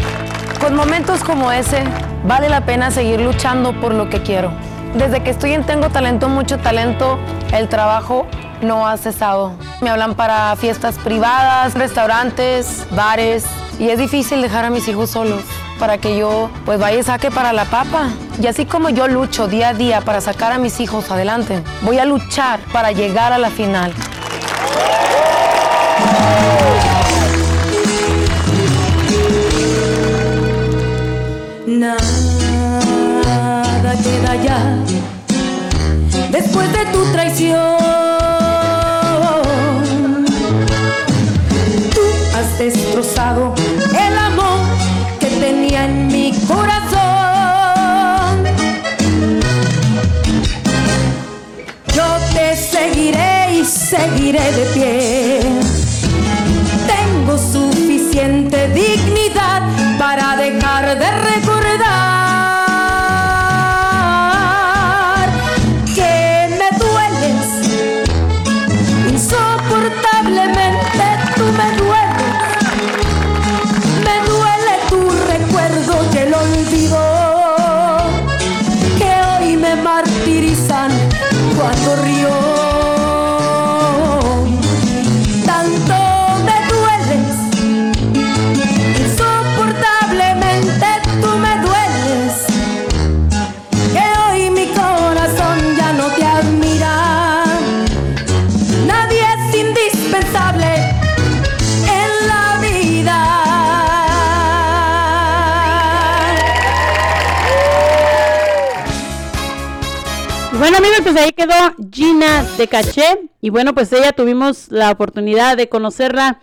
[0.60, 1.84] Con momentos como ese,
[2.26, 4.52] vale la pena seguir luchando por lo que quiero.
[4.96, 7.20] Desde que estoy en Tengo Talento, mucho talento,
[7.54, 8.28] el trabajo
[8.62, 9.54] no ha cesado.
[9.82, 13.46] Me hablan para fiestas privadas, restaurantes, bares,
[13.80, 15.44] y es difícil dejar a mis hijos solos
[15.80, 18.10] para que yo pues vaya y saque para la papa.
[18.42, 22.00] Y así como yo lucho día a día para sacar a mis hijos adelante, voy
[22.00, 23.94] a luchar para llegar a la final.
[31.68, 31.98] Nada
[34.04, 34.60] queda ya
[36.32, 38.17] después de tu traición.
[53.88, 55.47] Seguiré de pie.
[111.92, 113.30] Gina de Caché.
[113.42, 116.42] Y bueno, pues ella tuvimos la oportunidad de conocerla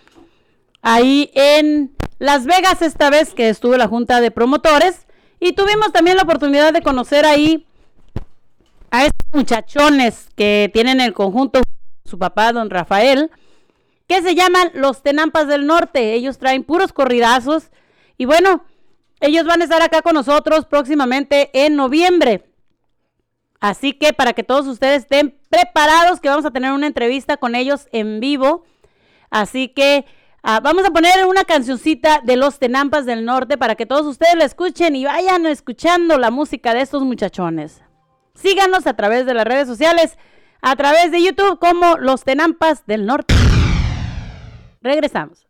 [0.82, 5.06] ahí en Las Vegas esta vez que estuvo la junta de promotores.
[5.40, 7.66] Y tuvimos también la oportunidad de conocer ahí
[8.90, 11.60] a estos muchachones que tienen el conjunto
[12.04, 13.30] su papá, don Rafael,
[14.06, 16.14] que se llaman Los Tenampas del Norte.
[16.14, 17.70] Ellos traen puros corridazos.
[18.18, 18.64] Y bueno,
[19.20, 22.44] ellos van a estar acá con nosotros próximamente en noviembre.
[23.64, 27.54] Así que para que todos ustedes estén preparados, que vamos a tener una entrevista con
[27.54, 28.66] ellos en vivo.
[29.30, 30.04] Así que
[30.42, 34.34] ah, vamos a poner una cancioncita de los Tenampas del Norte para que todos ustedes
[34.36, 37.80] la escuchen y vayan escuchando la música de estos muchachones.
[38.34, 40.18] Síganos a través de las redes sociales,
[40.60, 43.32] a través de YouTube como los Tenampas del Norte.
[44.82, 45.43] Regresamos.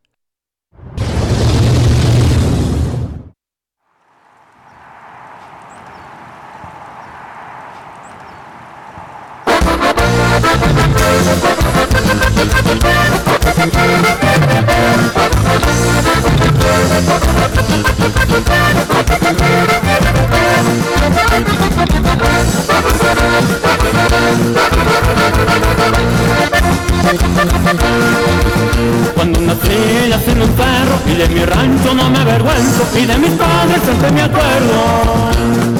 [29.14, 29.68] Cuando nací
[30.08, 33.80] nací en un cerro y de mi rancho no me avergüenzo y de mis padres
[33.84, 35.73] siempre me acuerdo.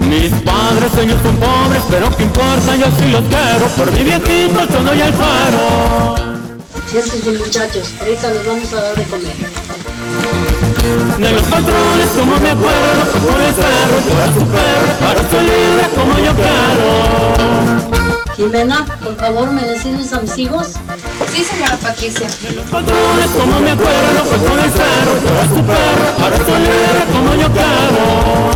[0.00, 3.66] Mis padres los sueños son pobres, pero qué importa, yo sí los quiero.
[3.76, 6.14] Por mi viejito yo doy el paro.
[6.90, 9.36] Siéntense muchachos, ahorita les vamos a dar de comer.
[11.18, 15.42] De los patrones como me acuerdo, por el perro, yo era su perro, para ser
[15.42, 17.85] libre como yo quiero.
[18.36, 20.74] Jimena, por favor, ¿me le sirves a mis hijos?
[21.32, 22.28] Sí, señora Patricia.
[22.70, 27.06] Patrones como me acuerdo, pues con el perro, yo era su perro, para ser libre
[27.12, 28.46] como yo quiero.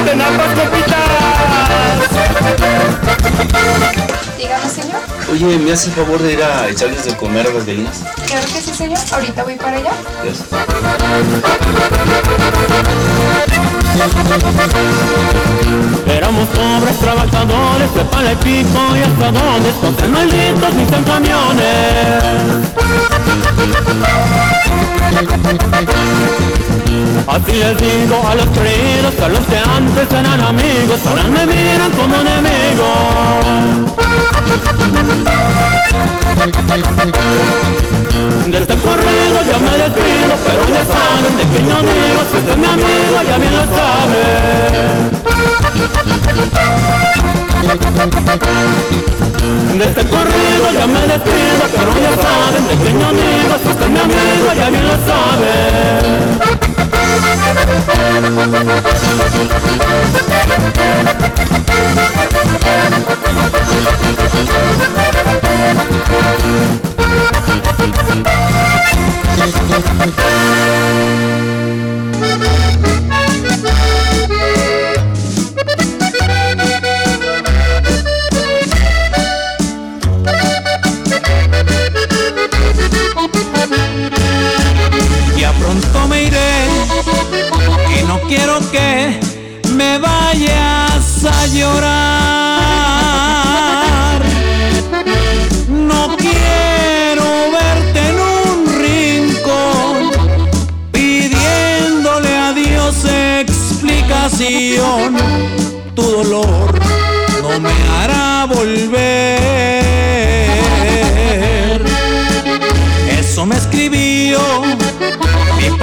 [0.00, 0.50] Y de napas
[4.36, 5.19] Dígame, señor.
[5.30, 8.02] Oye, ¿me hace el favor de ir a echarles de comer a las gallinas?
[8.26, 8.98] Claro que sí, señor.
[9.12, 9.92] Ahorita voy para allá.
[16.08, 22.50] Éramos pobres trabajadores de pala y pico y hasta donde con malditos mis en camiones.
[27.26, 31.90] Así les digo a los queridos que los que antes eran amigos ahora me miran
[31.92, 33.90] como enemigos.
[38.46, 42.56] De este corrido ya me despido, pero ya saben de que yo digo, si es
[42.56, 45.20] mi amigo ya bien lo sabe.
[47.60, 47.66] De
[49.84, 52.76] este corrido ya me despido, pero ya saben de
[53.12, 54.96] digo, si usted mi amigo ya bien lo
[69.36, 69.44] Ya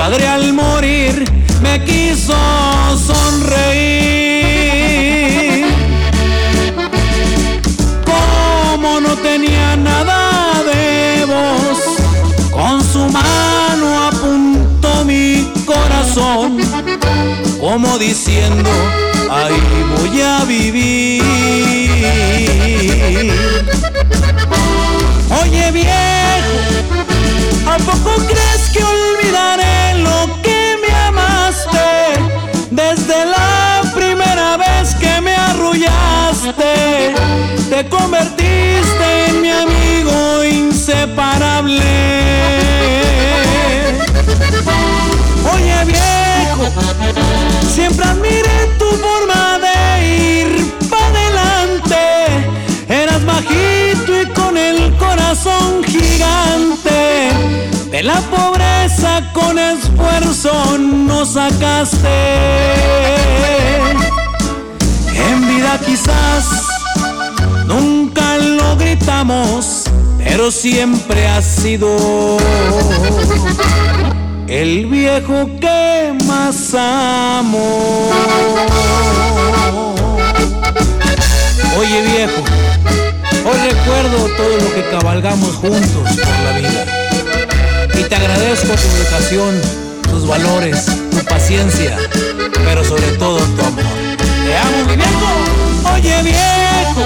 [0.09, 1.25] padre al morir
[1.61, 2.33] me quiso
[3.07, 4.05] sonreír.
[8.05, 11.79] Como no tenía nada de voz,
[12.51, 16.57] con su mano apuntó mi corazón,
[17.59, 18.69] como diciendo,
[19.29, 19.61] ahí
[19.97, 21.21] voy a vivir.
[25.41, 26.55] Oye viejo,
[27.69, 28.81] ¿A poco crees que
[36.57, 41.81] te convertiste en mi amigo inseparable.
[45.53, 46.65] Oye viejo,
[47.73, 51.97] siempre admiré tu forma de ir para adelante.
[52.89, 57.29] Eras bajito y con el corazón gigante.
[57.91, 62.07] De la pobreza con esfuerzo nos sacaste.
[65.85, 66.45] Quizás
[67.65, 69.83] nunca lo gritamos,
[70.17, 72.37] pero siempre ha sido
[74.47, 78.09] el viejo que más amo.
[81.77, 82.43] Oye viejo,
[83.45, 86.85] hoy recuerdo todo lo que cabalgamos juntos por la vida.
[87.93, 89.61] Y te agradezco tu educación,
[90.09, 91.97] tus valores, tu paciencia,
[92.65, 94.06] pero sobre todo tu amor.
[94.57, 95.29] Te amo, mi viejo.
[95.93, 97.03] Oye viejo,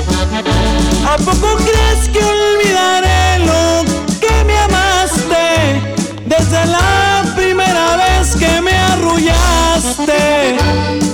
[1.06, 3.84] ¿a poco crees que olvidaré lo
[4.22, 5.82] que me amaste?
[6.26, 10.56] Desde la primera vez que me arrullaste,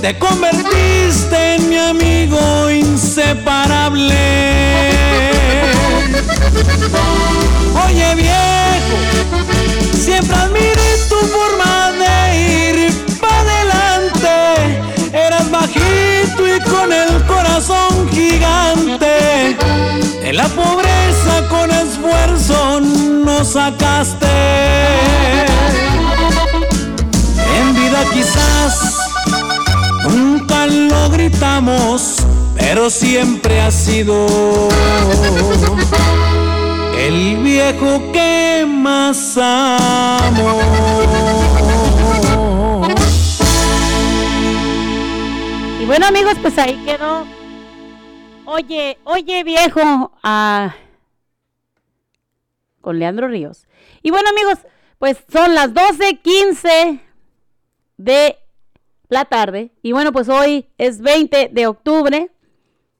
[0.00, 4.14] te convertiste en mi amigo inseparable.
[7.84, 8.96] Oye viejo,
[9.92, 10.97] siempre admiré
[16.78, 19.56] con el corazón gigante.
[20.22, 24.26] De la pobreza con esfuerzo nos sacaste.
[27.58, 28.96] En vida quizás
[30.08, 32.16] nunca lo gritamos,
[32.56, 34.26] pero siempre ha sido
[36.98, 40.58] el viejo que más amo.
[45.88, 47.26] Bueno amigos, pues ahí quedó.
[48.44, 50.74] Oye, oye viejo, ah,
[52.82, 53.66] con Leandro Ríos.
[54.02, 54.58] Y bueno amigos,
[54.98, 57.00] pues son las 12.15
[57.96, 58.38] de
[59.08, 59.72] la tarde.
[59.80, 62.30] Y bueno, pues hoy es 20 de octubre.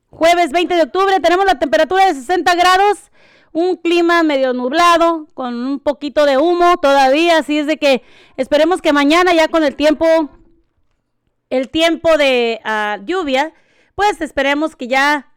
[0.08, 3.10] Jueves 20 de octubre tenemos la temperatura de 60 grados,
[3.52, 8.02] un clima medio nublado, con un poquito de humo todavía, así es de que
[8.38, 10.30] esperemos que mañana ya con el tiempo,
[11.50, 13.52] el tiempo de ah, lluvia,
[13.94, 15.32] pues esperemos que ya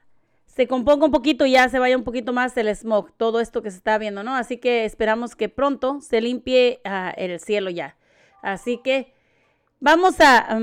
[0.46, 3.62] se componga un poquito y ya se vaya un poquito más el smog, todo esto
[3.62, 4.36] que se está viendo, ¿no?
[4.36, 7.98] Así que esperamos que pronto se limpie ah, el cielo ya.
[8.42, 9.14] Así que
[9.80, 10.60] vamos a...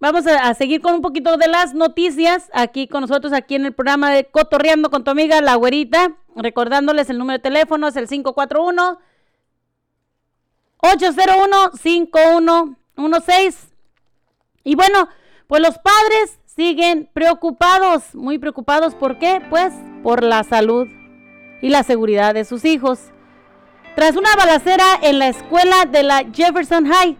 [0.00, 3.72] Vamos a, seguir con un poquito de las noticias aquí con nosotros, aquí en el
[3.72, 6.14] programa de Cotorreando con tu amiga La Güerita.
[6.36, 9.00] Recordándoles el número de teléfono es el 541
[10.76, 13.67] 801 5116.
[14.64, 15.08] Y bueno,
[15.46, 18.94] pues los padres siguen preocupados, muy preocupados.
[18.94, 19.40] ¿Por qué?
[19.48, 19.72] Pues
[20.02, 20.86] por la salud
[21.62, 23.00] y la seguridad de sus hijos.
[23.96, 27.16] Tras una balacera en la escuela de la Jefferson High,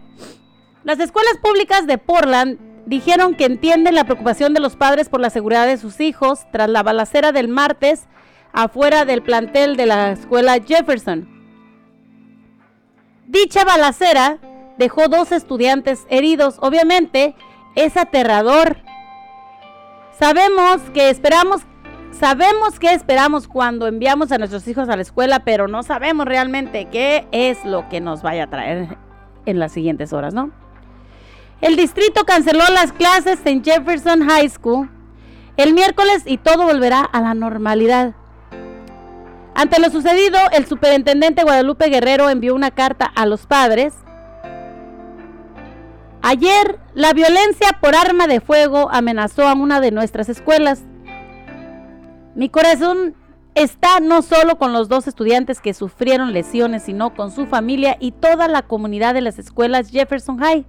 [0.83, 5.29] las escuelas públicas de Portland dijeron que entienden la preocupación de los padres por la
[5.29, 8.05] seguridad de sus hijos tras la balacera del martes
[8.53, 11.27] afuera del plantel de la escuela Jefferson.
[13.27, 14.39] Dicha balacera
[14.79, 16.57] dejó dos estudiantes heridos.
[16.61, 17.35] Obviamente
[17.75, 18.77] es aterrador.
[20.17, 21.61] Sabemos que esperamos,
[22.11, 26.85] sabemos que esperamos cuando enviamos a nuestros hijos a la escuela, pero no sabemos realmente
[26.85, 28.97] qué es lo que nos vaya a traer
[29.45, 30.49] en las siguientes horas, ¿no?
[31.61, 34.89] El distrito canceló las clases en Jefferson High School
[35.59, 38.13] el miércoles y todo volverá a la normalidad.
[39.55, 43.93] Ante lo sucedido, el superintendente Guadalupe Guerrero envió una carta a los padres.
[46.21, 50.83] Ayer, la violencia por arma de fuego amenazó a una de nuestras escuelas.
[52.35, 53.15] Mi corazón
[53.55, 58.11] está no solo con los dos estudiantes que sufrieron lesiones, sino con su familia y
[58.11, 60.65] toda la comunidad de las escuelas Jefferson High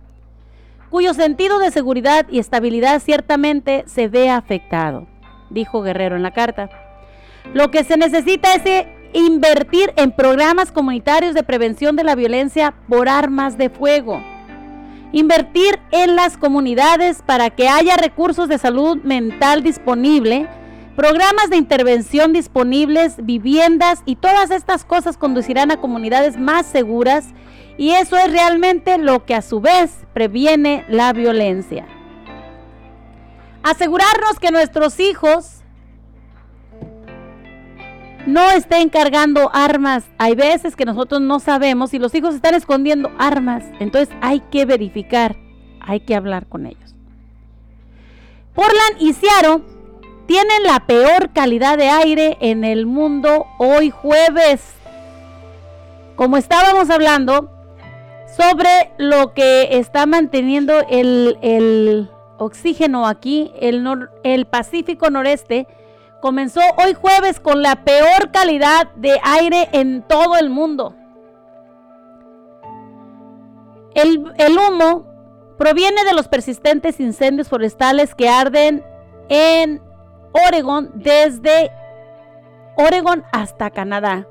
[0.90, 5.06] cuyo sentido de seguridad y estabilidad ciertamente se ve afectado,
[5.48, 6.68] dijo Guerrero en la carta.
[7.54, 13.08] Lo que se necesita es invertir en programas comunitarios de prevención de la violencia por
[13.08, 14.20] armas de fuego.
[15.12, 20.48] Invertir en las comunidades para que haya recursos de salud mental disponible,
[20.94, 27.26] programas de intervención disponibles, viviendas y todas estas cosas conducirán a comunidades más seguras
[27.76, 31.86] y eso es realmente lo que a su vez previene la violencia.
[33.62, 35.59] Asegurarnos que nuestros hijos
[38.26, 40.04] no estén cargando armas.
[40.18, 43.64] Hay veces que nosotros no sabemos si los hijos están escondiendo armas.
[43.78, 45.36] Entonces hay que verificar,
[45.80, 46.94] hay que hablar con ellos.
[48.54, 49.62] Portland y Seattle
[50.26, 54.74] tienen la peor calidad de aire en el mundo hoy jueves.
[56.16, 57.50] Como estábamos hablando,
[58.36, 63.84] sobre lo que está manteniendo el, oxígeno aquí, el,
[64.22, 65.66] el Pacífico Noreste,
[66.20, 70.94] comenzó hoy jueves con la peor calidad de aire en todo el mundo.
[73.94, 75.06] El, el, humo
[75.58, 78.84] proviene de los persistentes incendios forestales que arden
[79.28, 79.82] en
[80.48, 81.70] Oregon desde
[82.76, 84.26] Oregon hasta Canadá.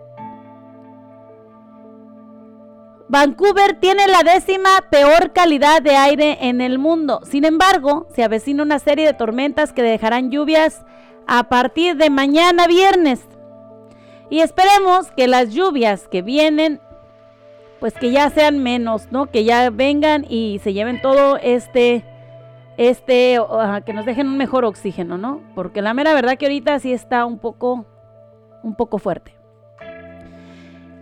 [3.10, 7.22] Vancouver tiene la décima peor calidad de aire en el mundo.
[7.24, 10.86] Sin embargo, se avecina una serie de tormentas que dejarán lluvias
[11.30, 13.22] a partir de mañana viernes.
[14.32, 16.82] Y esperemos que las lluvias que vienen,
[17.80, 19.28] pues que ya sean menos, ¿no?
[19.28, 22.04] Que ya vengan y se lleven todo este,
[22.78, 23.40] este,
[23.86, 25.42] que nos dejen un mejor oxígeno, ¿no?
[25.54, 27.86] Porque la mera verdad que ahorita sí está un poco,
[28.64, 29.36] un poco fuerte.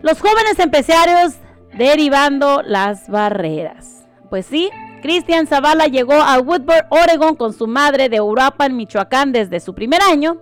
[0.02, 1.36] Los jóvenes empresarios
[1.74, 4.06] derivando las barreras.
[4.30, 4.70] Pues sí,
[5.02, 9.74] Cristian Zavala llegó a Woodburn, Oregon con su madre de Europa en Michoacán desde su
[9.74, 10.38] primer año.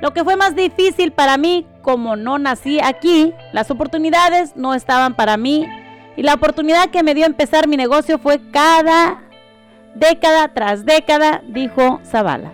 [0.00, 5.14] Lo que fue más difícil para mí, como no nací aquí, las oportunidades no estaban
[5.14, 5.66] para mí
[6.16, 9.22] y la oportunidad que me dio empezar mi negocio fue cada
[9.94, 12.52] década tras década, dijo Zavala.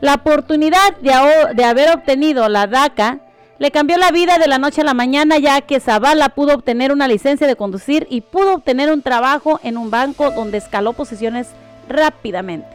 [0.00, 1.12] La oportunidad de,
[1.54, 3.20] de haber obtenido la DACA
[3.62, 6.90] le cambió la vida de la noche a la mañana ya que Zavala pudo obtener
[6.90, 11.46] una licencia de conducir y pudo obtener un trabajo en un banco donde escaló posiciones
[11.88, 12.66] rápidamente.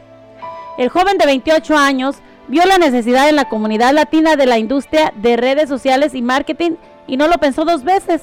[0.78, 2.16] El joven de 28 años
[2.46, 6.76] vio la necesidad en la comunidad latina de la industria de redes sociales y marketing
[7.06, 8.22] y no lo pensó dos veces.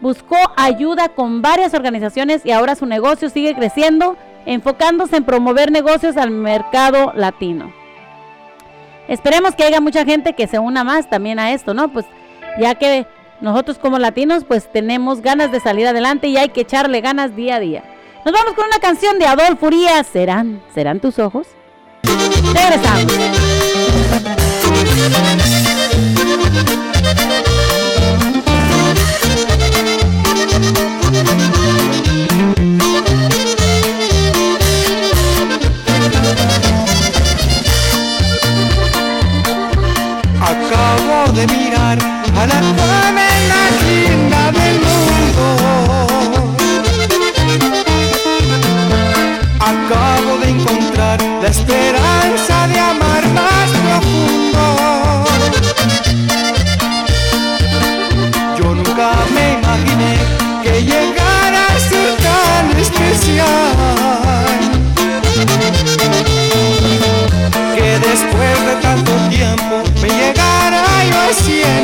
[0.00, 4.16] Buscó ayuda con varias organizaciones y ahora su negocio sigue creciendo
[4.46, 7.72] enfocándose en promover negocios al mercado latino.
[9.08, 11.92] Esperemos que haya mucha gente que se una más también a esto, ¿no?
[11.92, 12.06] Pues
[12.58, 13.06] ya que
[13.40, 17.56] nosotros como latinos pues tenemos ganas de salir adelante y hay que echarle ganas día
[17.56, 17.84] a día.
[18.24, 21.46] Nos vamos con una canción de Adolfo Urias, ¿serán, serán tus ojos?
[22.54, 23.12] Regresamos.
[41.34, 41.98] De mirar
[42.36, 45.46] a la joven más linda del mundo.
[49.58, 54.64] Acabo de encontrar la esperanza de amar más profundo.
[58.58, 60.12] Yo nunca me imaginé
[60.62, 61.23] que llegara
[71.32, 71.83] llegara yo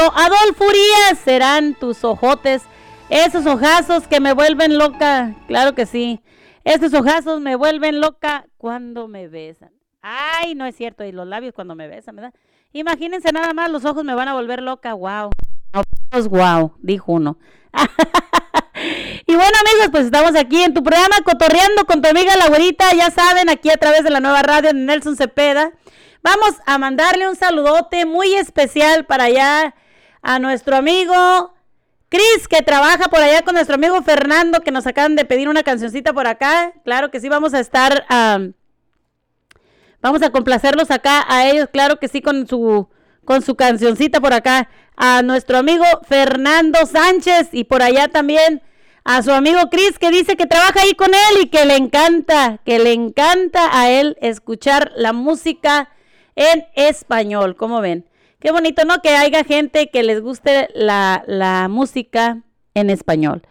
[0.00, 2.62] Adolfo Urias, serán tus ojotes,
[3.08, 6.20] esos ojazos que me vuelven loca, claro que sí,
[6.64, 9.70] esos ojazos me vuelven loca cuando me besan.
[10.02, 12.34] Ay, no es cierto, y los labios cuando me besan, ¿verdad?
[12.72, 15.30] Imagínense nada más, los ojos me van a volver loca, wow.
[16.28, 17.38] Wow, dijo uno.
[19.26, 22.48] Y bueno amigos, pues estamos aquí en tu programa Cotorreando con tu amiga la
[22.96, 25.72] ya saben, aquí a través de la nueva radio de Nelson Cepeda.
[26.22, 29.74] Vamos a mandarle un saludote muy especial para allá
[30.22, 31.54] a nuestro amigo
[32.10, 35.62] Cris, que trabaja por allá con nuestro amigo Fernando, que nos acaban de pedir una
[35.62, 36.72] cancioncita por acá.
[36.84, 38.54] Claro que sí, vamos a estar, am,
[40.02, 42.88] vamos a complacerlos acá a ellos, claro que sí, con su,
[43.24, 44.68] con su cancioncita por acá.
[44.96, 48.60] A nuestro amigo Fernando Sánchez y por allá también
[49.04, 52.58] a su amigo Cris, que dice que trabaja ahí con él y que le encanta,
[52.64, 55.90] que le encanta a él escuchar la música
[56.34, 57.54] en español.
[57.56, 58.09] ¿Cómo ven?
[58.40, 59.00] Qué bonito, ¿no?
[59.02, 62.38] Que haya gente que les guste la, la música
[62.74, 63.42] en español.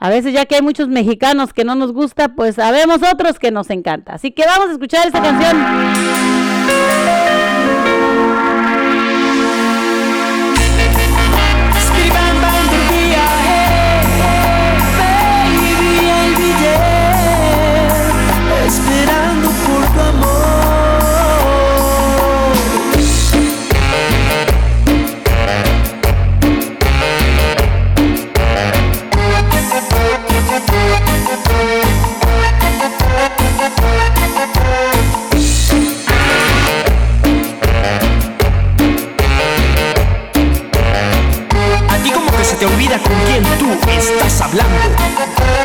[0.00, 3.52] A veces ya que hay muchos mexicanos que no nos gusta, pues sabemos otros que
[3.52, 4.14] nos encanta.
[4.14, 5.56] Así que vamos a escuchar esta canción.
[42.98, 44.76] con quién tú estás hablando.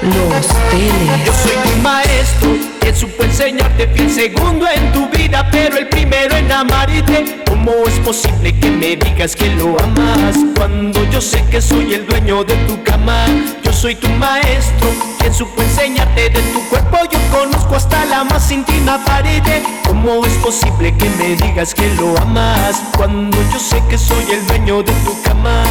[0.02, 1.26] Los teles.
[1.26, 2.50] Yo soy tu maestro,
[2.80, 7.44] quien supo enseñarte el segundo en tu vida, pero el primero en amarte.
[7.48, 12.06] ¿Cómo es posible que me digas que lo amas cuando yo sé que soy el
[12.06, 13.26] dueño de tu cama?
[13.62, 14.90] Yo soy tu maestro,
[15.20, 16.98] quien supo enseñarte de tu cuerpo.
[17.12, 19.44] Yo conozco hasta la más íntima pared.
[19.86, 24.48] ¿Cómo es posible que me digas que lo amas cuando yo sé que soy el
[24.48, 25.64] dueño de tu cama?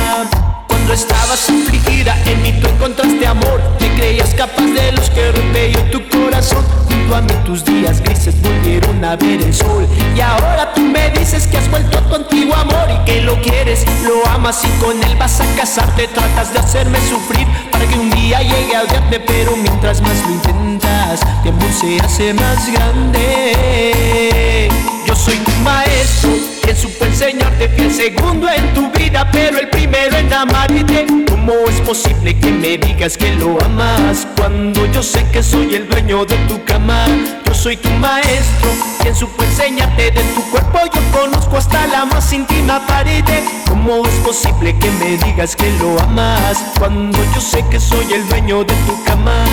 [0.86, 3.60] Cuando estabas afligida, en mí tú encontraste amor.
[3.76, 6.64] Te creías capaz de los que rompe yo tu corazón.
[6.86, 9.84] Junto a mí tus días grises volvieron a ver el sol.
[10.14, 13.84] Y ahora tú me dices que has vuelto tu antiguo amor y que lo quieres,
[14.06, 16.06] lo amas y con él vas a casarte.
[16.06, 20.30] Tratas de hacerme sufrir para que un día llegue a odiarte, pero mientras más lo
[20.34, 24.68] intentas, mi amor se hace más grande.
[25.04, 26.30] Yo soy tu maestro,
[26.66, 31.06] quien supo enseñarte que el segundo en tu vida, pero el primero en amarte.
[31.28, 35.88] ¿Cómo es posible que me digas que lo amas cuando yo sé que soy el
[35.88, 37.06] dueño de tu cama?
[37.46, 38.68] Yo soy tu maestro,
[39.00, 40.80] quien supo enseñarte de tu cuerpo.
[40.92, 43.22] Yo conozco hasta la más íntima pared.
[43.68, 48.28] ¿Cómo es posible que me digas que lo amas cuando yo sé que soy el
[48.28, 49.44] dueño de tu cama?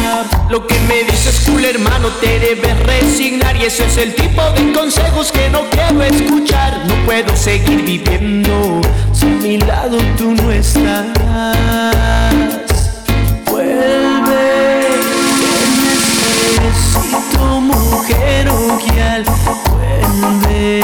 [0.49, 4.73] Lo que me dices, cool hermano, te debes resignar y ese es el tipo de
[4.73, 6.81] consejos que no quiero escuchar.
[7.06, 8.82] Puedo seguir viviendo
[9.12, 11.08] si a mi lado tú no estás.
[13.50, 14.90] Vuelve,
[16.62, 19.24] necesito mujer ojial.
[19.72, 20.84] Vuelve,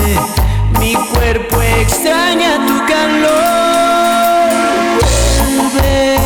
[0.80, 3.30] mi cuerpo extraña tu calor.
[5.74, 6.18] Vuelve,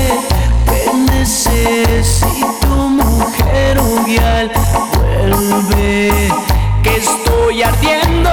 [0.66, 0.82] que
[1.14, 4.52] necesito mujer ojial.
[4.96, 6.12] Vuelve,
[6.84, 8.30] que estoy ardiendo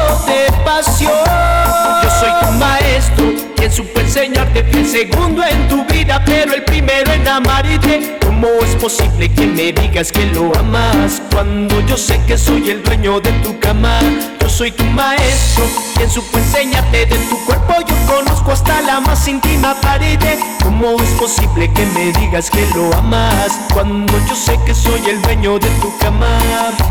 [3.19, 8.17] maestro, quien supo enseñarte el segundo en tu vida, pero el primero en amarte.
[8.25, 12.83] ¿Cómo es posible que me digas que lo amas cuando yo sé que soy el
[12.83, 14.01] dueño de tu cama?
[14.41, 17.75] Yo soy tu maestro, quien supo enseñarte de tu cuerpo.
[17.87, 20.19] Yo conozco hasta la más íntima pared.
[20.63, 25.21] ¿Cómo es posible que me digas que lo amas cuando yo sé que soy el
[25.21, 26.39] dueño de tu cama?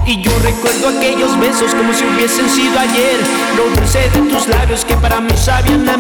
[0.06, 3.20] Y yo recuerdo aquellos besos como si hubiesen sido ayer.
[3.58, 6.00] Lo dulce de tus labios que para mí sabían a.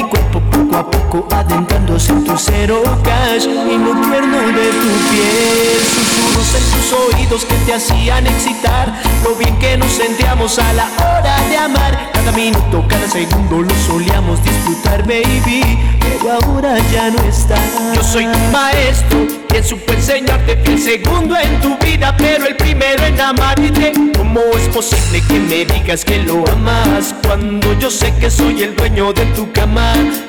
[0.00, 4.90] Mi cuerpo poco a poco adentrándose en tu cero cash y lo tierno de tu
[5.10, 5.78] piel.
[5.94, 8.94] Susurros en tus oídos que te hacían excitar.
[9.22, 12.10] Lo bien que nos sentíamos a la hora de amar.
[12.14, 15.78] Cada minuto, cada segundo lo solíamos disfrutar, baby.
[16.00, 17.58] Pero ahora ya no está.
[17.94, 23.04] Yo soy tu maestro, quien supo enseñarte el segundo en tu vida, pero el primero
[23.04, 23.92] en amarte.
[24.16, 28.76] ¿Cómo es posible que me digas que lo amas cuando yo sé que soy el
[28.76, 29.79] dueño de tu cama?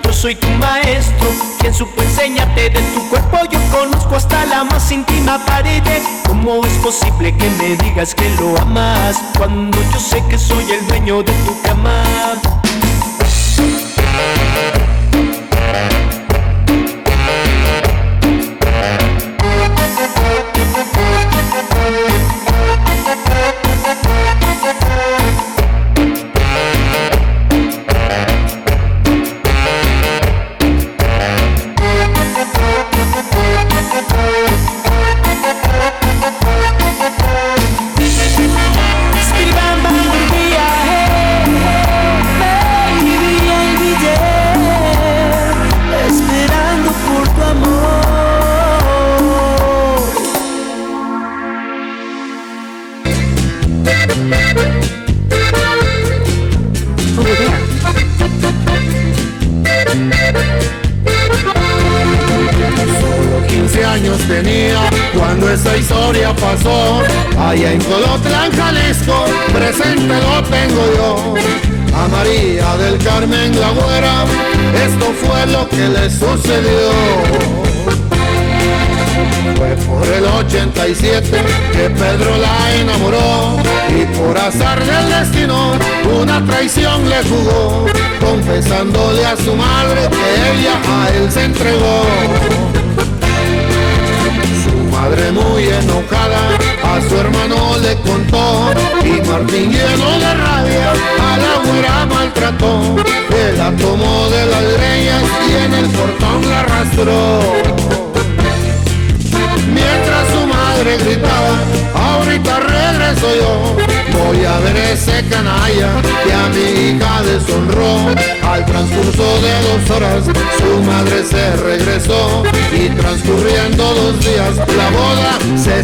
[0.03, 1.27] Yo soy tu maestro,
[1.59, 3.37] quien supo enseñarte de tu cuerpo.
[3.51, 5.81] Yo conozco hasta la más íntima pared.
[6.27, 10.87] ¿Cómo es posible que me digas que lo amas cuando yo sé que soy el
[10.87, 12.03] dueño de tu cama?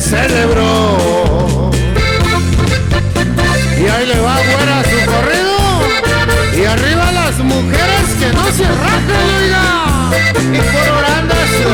[0.09, 1.71] Días, la boda se celebró.
[4.05, 5.57] le va güera su corrido.
[6.55, 9.65] Y arriba las mujeres que no se rajen, oiga.
[10.53, 11.67] Y por orando su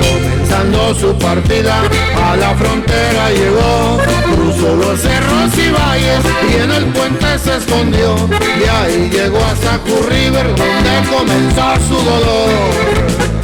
[0.00, 1.82] Comenzando su partida,
[2.22, 3.98] a la frontera llegó.
[4.24, 8.14] Cruzó los cerros y valles y en el puente se escondió.
[8.58, 13.39] Y ahí llegó hasta Curry River donde comenzó su dolor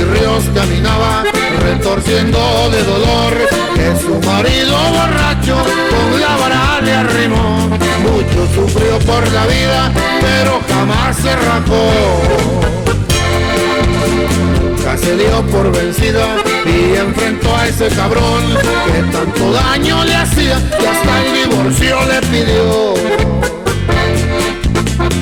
[0.00, 1.24] y ríos caminaba
[1.60, 3.32] retorciendo de dolor.
[3.74, 5.56] Que su marido borracho
[5.90, 7.68] con la vara le arrimó.
[8.02, 11.90] Mucho sufrió por la vida pero jamás se rajó
[14.62, 16.26] Nunca se dio por vencida
[16.64, 18.42] y enfrentó a ese cabrón
[18.86, 22.94] que tanto daño le hacía y hasta el divorcio le pidió.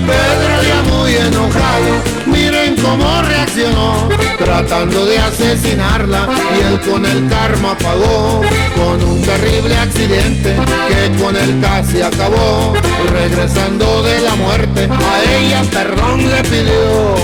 [0.07, 1.93] Pedro ya muy enojado,
[2.83, 8.43] cómo reaccionó, tratando de asesinarla y él con el karma pagó,
[8.77, 10.57] con un terrible accidente
[10.89, 12.75] que con él casi acabó,
[13.13, 17.15] regresando de la muerte, a ella perdón le pidió.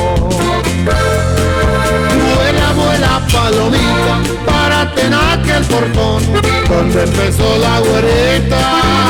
[2.37, 6.23] Vuela, vuela palomita, para tener el portón,
[6.69, 9.05] donde empezó la güerita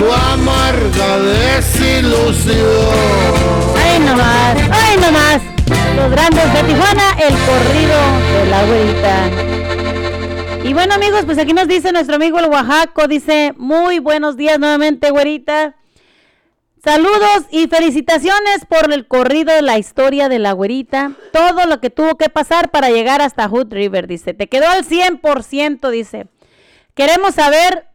[0.00, 2.56] su amarga desilusión.
[3.76, 5.42] Ay nomás, ay nomás.
[5.94, 7.98] Los grandes de Tijuana, el corrido
[8.32, 9.30] de la güerita.
[10.64, 14.58] Y bueno amigos, pues aquí nos dice nuestro amigo el Oaxaco, dice, muy buenos días
[14.58, 15.76] nuevamente, güerita.
[16.82, 21.12] Saludos y felicitaciones por el corrido de la historia de la güerita.
[21.30, 24.32] Todo lo que tuvo que pasar para llegar hasta Hood River, dice.
[24.32, 26.26] Te quedó al 100%, dice.
[26.94, 27.89] Queremos saber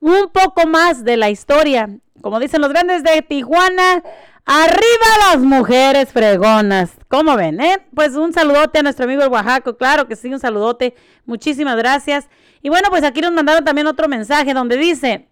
[0.00, 1.88] un poco más de la historia.
[2.20, 4.02] Como dicen los grandes de Tijuana,
[4.44, 6.90] arriba las mujeres fregonas.
[7.08, 7.78] ¿Cómo ven, eh?
[7.94, 10.94] Pues un saludote a nuestro amigo el Oaxaco, claro que sí, un saludote.
[11.24, 12.28] Muchísimas gracias.
[12.62, 15.28] Y bueno, pues aquí nos mandaron también otro mensaje donde dice,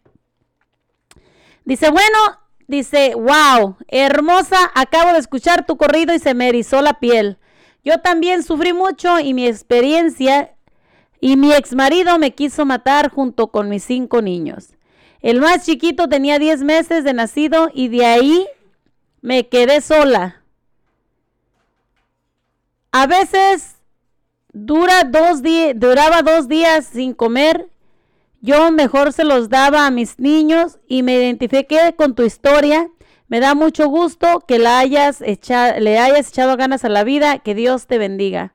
[1.65, 2.19] dice, bueno,
[2.66, 7.39] dice, wow, hermosa, acabo de escuchar tu corrido y se me erizó la piel.
[7.85, 10.55] Yo también sufrí mucho y mi experiencia
[11.20, 14.70] y mi ex marido me quiso matar junto con mis cinco niños.
[15.20, 18.47] El más chiquito tenía 10 meses de nacido y de ahí
[19.20, 20.43] me quedé sola.
[22.93, 23.77] A veces
[24.53, 25.43] dura dos
[25.74, 27.69] duraba dos días sin comer.
[28.40, 32.89] Yo mejor se los daba a mis niños y me identifiqué con tu historia.
[33.27, 37.40] Me da mucho gusto que la hayas le hayas echado ganas a la vida.
[37.40, 38.55] Que Dios te bendiga.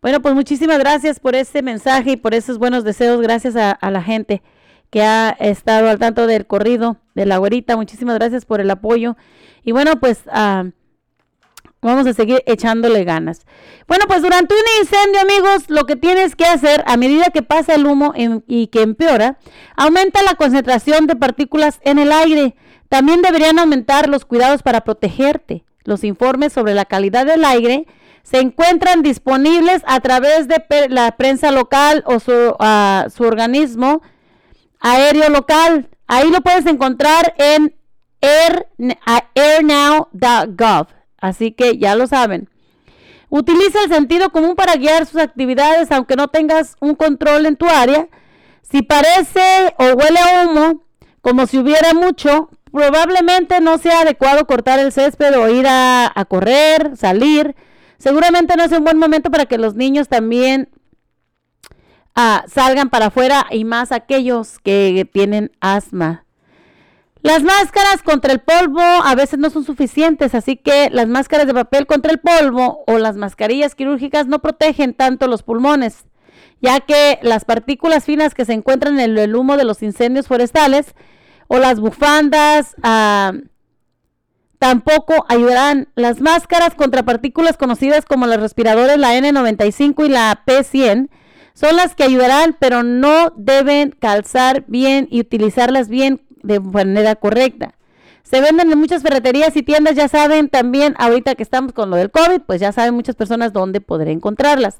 [0.00, 3.20] Bueno, pues muchísimas gracias por ese mensaje y por esos buenos deseos.
[3.20, 4.42] Gracias a, la gente
[4.90, 7.76] que ha estado al tanto del corrido de la güerita.
[7.76, 9.16] Muchísimas gracias por el apoyo.
[9.64, 10.66] Y bueno, pues ah,
[11.82, 13.44] vamos a seguir echándole ganas.
[13.88, 17.74] Bueno, pues durante un incendio, amigos, lo que tienes que hacer a medida que pasa
[17.74, 19.38] el humo y que empeora,
[19.76, 22.54] aumenta la concentración de partículas en el aire.
[22.88, 25.64] También deberían aumentar los cuidados para protegerte.
[25.82, 27.86] Los informes sobre la calidad del aire
[28.28, 32.54] se encuentran disponibles a través de la prensa local o su,
[33.16, 34.02] su organismo
[34.80, 35.88] aéreo local.
[36.06, 37.74] Ahí lo puedes encontrar en
[39.34, 40.88] airnow.gov.
[41.18, 42.50] Así que ya lo saben.
[43.30, 47.66] Utiliza el sentido común para guiar sus actividades aunque no tengas un control en tu
[47.66, 48.08] área.
[48.60, 50.82] Si parece o huele a humo,
[51.22, 56.94] como si hubiera mucho, probablemente no sea adecuado cortar el césped o ir a correr,
[56.94, 57.56] salir
[57.98, 60.68] Seguramente no es un buen momento para que los niños también
[62.14, 66.24] ah, salgan para afuera y más aquellos que tienen asma.
[67.22, 71.54] Las máscaras contra el polvo a veces no son suficientes, así que las máscaras de
[71.54, 76.04] papel contra el polvo o las mascarillas quirúrgicas no protegen tanto los pulmones,
[76.60, 80.94] ya que las partículas finas que se encuentran en el humo de los incendios forestales
[81.48, 83.32] o las bufandas, ah,
[84.58, 91.08] Tampoco ayudarán las máscaras contra partículas conocidas como los respiradores, la N95 y la P100.
[91.54, 97.74] Son las que ayudarán, pero no deben calzar bien y utilizarlas bien de manera correcta.
[98.22, 101.96] Se venden en muchas ferreterías y tiendas, ya saben también, ahorita que estamos con lo
[101.96, 104.76] del COVID, pues ya saben muchas personas dónde poder encontrarlas.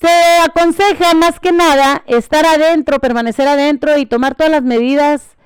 [0.00, 0.08] Se
[0.44, 5.37] aconseja más que nada estar adentro, permanecer adentro y tomar todas las medidas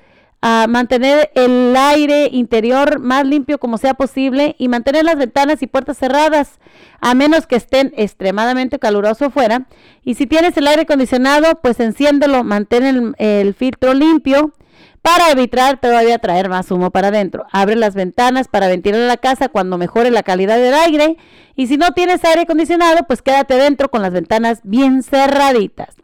[0.43, 5.69] a mantener el aire interior más limpio como sea posible y mantener las ventanas y
[5.69, 6.59] puertas cerradas
[7.01, 9.67] a menos que estén extremadamente caluroso fuera.
[10.05, 14.53] Y si tienes el aire acondicionado, pues enciéndelo, mantén el, el filtro limpio
[15.01, 17.45] para evitar todavía traer más humo para adentro.
[17.53, 21.17] Abre las ventanas para ventilar la casa cuando mejore la calidad del aire.
[21.55, 25.95] Y si no tienes aire acondicionado, pues quédate dentro con las ventanas bien cerraditas.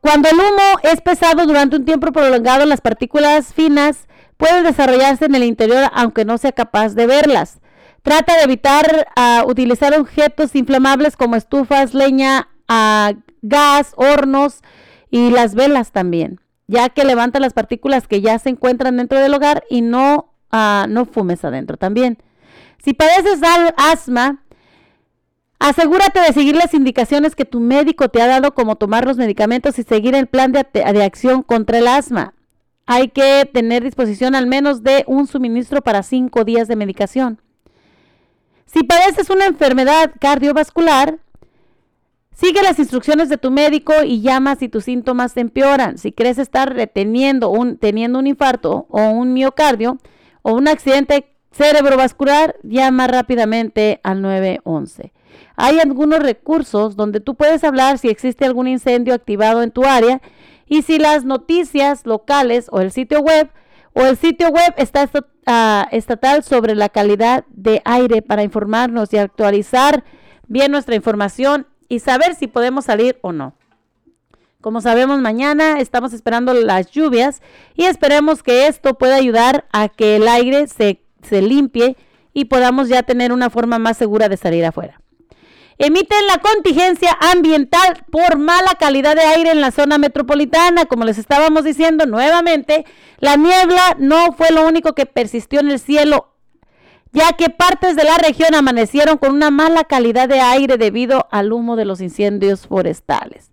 [0.00, 4.06] Cuando el humo es pesado durante un tiempo prolongado, las partículas finas
[4.36, 7.60] pueden desarrollarse en el interior aunque no sea capaz de verlas.
[8.02, 14.60] Trata de evitar ah, utilizar objetos inflamables como estufas, leña, ah, gas, hornos
[15.10, 19.34] y las velas también, ya que levanta las partículas que ya se encuentran dentro del
[19.34, 22.18] hogar y no, ah, no fumes adentro también.
[22.78, 23.40] Si padeces
[23.76, 24.44] asma,
[25.58, 29.78] asegúrate de seguir las indicaciones que tu médico te ha dado, como tomar los medicamentos
[29.78, 32.34] y seguir el plan de, de acción contra el asma.
[32.86, 37.40] Hay que tener disposición al menos de un suministro para cinco días de medicación.
[38.66, 41.18] Si padeces una enfermedad cardiovascular,
[42.32, 45.98] sigue las instrucciones de tu médico y llama si tus síntomas empeoran.
[45.98, 49.98] Si crees estar reteniendo un, teniendo un infarto o un miocardio
[50.42, 55.12] o un accidente cerebrovascular, llama rápidamente al 911.
[55.56, 60.20] Hay algunos recursos donde tú puedes hablar si existe algún incendio activado en tu área
[60.66, 63.50] y si las noticias locales o el sitio web
[63.94, 65.08] o el sitio web está
[65.46, 70.04] ah, estatal sobre la calidad de aire para informarnos y actualizar
[70.48, 73.54] bien nuestra información y saber si podemos salir o no.
[74.60, 77.40] Como sabemos, mañana estamos esperando las lluvias
[77.74, 81.96] y esperemos que esto pueda ayudar a que el aire se, se limpie
[82.32, 85.00] y podamos ya tener una forma más segura de salir afuera.
[85.78, 90.86] Emiten la contingencia ambiental por mala calidad de aire en la zona metropolitana.
[90.86, 92.86] Como les estábamos diciendo nuevamente,
[93.18, 96.32] la niebla no fue lo único que persistió en el cielo,
[97.12, 101.52] ya que partes de la región amanecieron con una mala calidad de aire debido al
[101.52, 103.50] humo de los incendios forestales.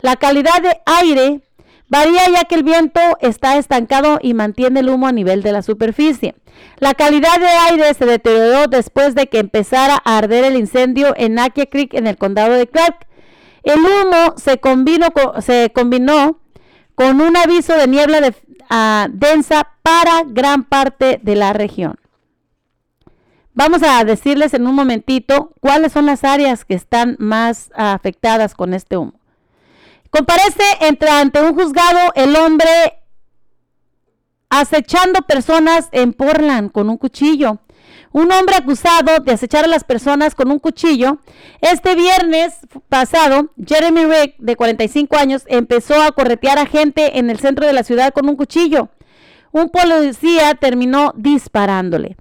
[0.00, 1.42] La calidad de aire
[1.88, 5.62] varía ya que el viento está estancado y mantiene el humo a nivel de la
[5.62, 6.34] superficie.
[6.78, 11.34] La calidad de aire se deterioró después de que empezara a arder el incendio en
[11.34, 13.06] Nakia Creek en el condado de Clark.
[13.62, 15.10] El humo se combinó,
[16.94, 18.32] con un aviso de niebla
[18.70, 21.96] ah, densa para gran parte de la región.
[23.54, 28.74] Vamos a decirles en un momentito cuáles son las áreas que están más afectadas con
[28.74, 29.14] este humo.
[30.10, 32.68] Comparece entre ante un juzgado el hombre
[34.48, 37.58] acechando personas en Portland con un cuchillo.
[38.12, 41.18] Un hombre acusado de acechar a las personas con un cuchillo.
[41.60, 42.54] Este viernes
[42.88, 47.74] pasado, Jeremy Rick, de 45 años, empezó a corretear a gente en el centro de
[47.74, 48.88] la ciudad con un cuchillo.
[49.52, 52.16] Un policía terminó disparándole.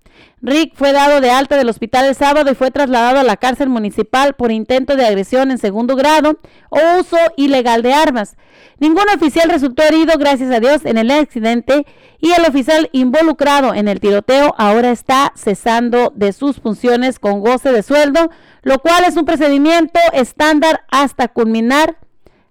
[0.45, 3.67] Rick fue dado de alta del hospital el sábado y fue trasladado a la cárcel
[3.67, 6.39] municipal por intento de agresión en segundo grado
[6.69, 8.37] o uso ilegal de armas.
[8.77, 11.87] Ningún oficial resultó herido, gracias a Dios, en el accidente
[12.19, 17.71] y el oficial involucrado en el tiroteo ahora está cesando de sus funciones con goce
[17.71, 18.29] de sueldo,
[18.61, 21.97] lo cual es un procedimiento estándar hasta culminar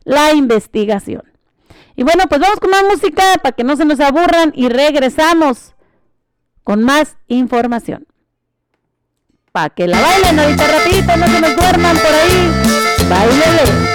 [0.02, 1.22] la investigación.
[1.94, 5.73] Y bueno, pues vamos con más música para que no se nos aburran y regresamos
[6.64, 8.06] con más información.
[9.52, 13.08] Para que la bailen ahorita rapidito, no se nos duerman por ahí.
[13.08, 13.93] Bailele.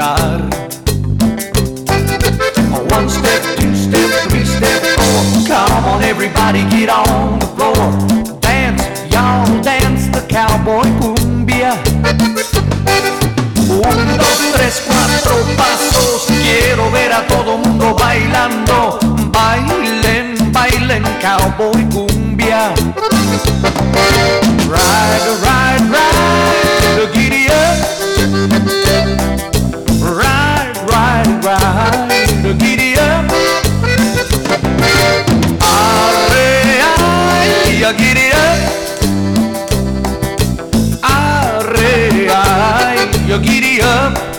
[0.00, 0.40] Madrugar.
[2.90, 5.46] One step, two step, three step, four.
[5.46, 8.40] Come on, everybody, get on the floor.
[8.40, 8.82] Dance,
[9.12, 11.72] y'all dance the cowboy cumbia.
[13.68, 16.26] Un, dos, tres, cuatro pasos.
[16.42, 18.98] Quiero ver a todo mundo bailando.
[19.30, 22.72] Bailen, bailen, cowboy cumbia.
[24.68, 26.59] Ride, ride, ride,
[37.90, 38.70] ay, giddy up.
[43.82, 44.29] Up.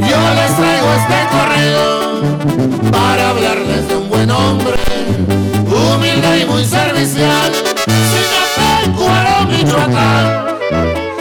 [0.00, 1.84] Yo les traigo este correo
[2.90, 4.74] para hablarles de un buen hombre,
[5.66, 7.52] humilde y muy servicial.
[8.10, 10.24] Sinapecuaro, Michoacán,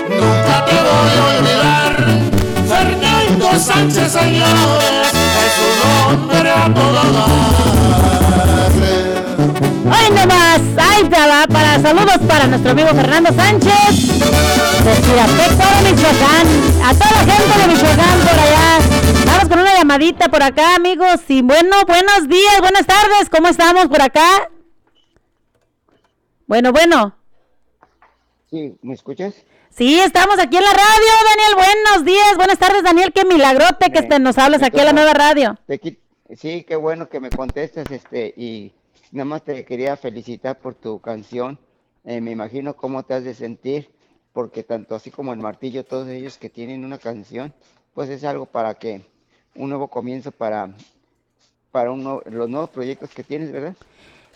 [0.10, 1.94] nunca te voy a olvidar.
[2.68, 5.12] Fernando Sánchez, señores,
[5.46, 5.78] es un
[6.14, 7.64] hombre a todo dar.
[9.86, 10.53] Hoy nomás, ahí te
[11.44, 14.08] va para saludos para nuestro amigo Fernando Sánchez
[14.84, 16.48] de Michoacán.
[16.84, 18.80] A toda la gente de Michoacán por allá.
[19.26, 21.22] Vamos con una llamadita por acá, amigos.
[21.28, 23.30] Y bueno, buenos días, buenas tardes.
[23.30, 24.50] ¿Cómo estamos por acá?
[26.48, 27.16] Bueno, bueno.
[28.50, 29.34] Sí, ¿me escuchas?
[29.70, 31.56] Sí, estamos aquí en la radio, Daniel.
[31.56, 33.12] Buenos días, buenas tardes, Daniel.
[33.14, 35.58] Qué milagrote que este, nos hablas aquí en la nueva radio.
[35.68, 35.80] Te
[36.36, 38.72] Sí, qué bueno que me contestes, este, y
[39.14, 41.58] nada más te quería felicitar por tu canción.
[42.04, 43.90] Eh, me imagino cómo te has de sentir,
[44.34, 47.54] porque tanto así como el martillo, todos ellos que tienen una canción,
[47.94, 49.06] pues es algo para que
[49.56, 50.74] un nuevo comienzo para,
[51.72, 53.76] para un nuevo- los nuevos proyectos que tienes, ¿verdad?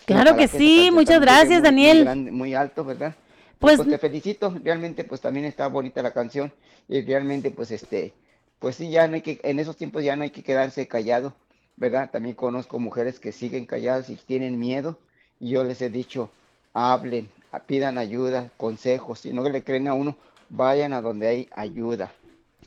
[0.06, 2.04] Claro que sí, muchas gracias, muy- muy Daniel.
[2.04, 3.14] grande, muy alto, ¿verdad?
[3.58, 6.52] Pues- Pues, te felicito, realmente pues también está bonita la canción
[6.88, 8.14] y realmente pues este,
[8.60, 11.34] pues sí, ya no hay que, en esos tiempos ya no hay que quedarse callado,
[11.78, 12.10] ¿verdad?
[12.10, 14.98] También conozco mujeres que siguen calladas y tienen miedo
[15.40, 16.30] y yo les he dicho,
[16.74, 17.28] hablen,
[17.66, 20.16] pidan ayuda, consejos, si no le creen a uno,
[20.48, 22.12] vayan a donde hay ayuda.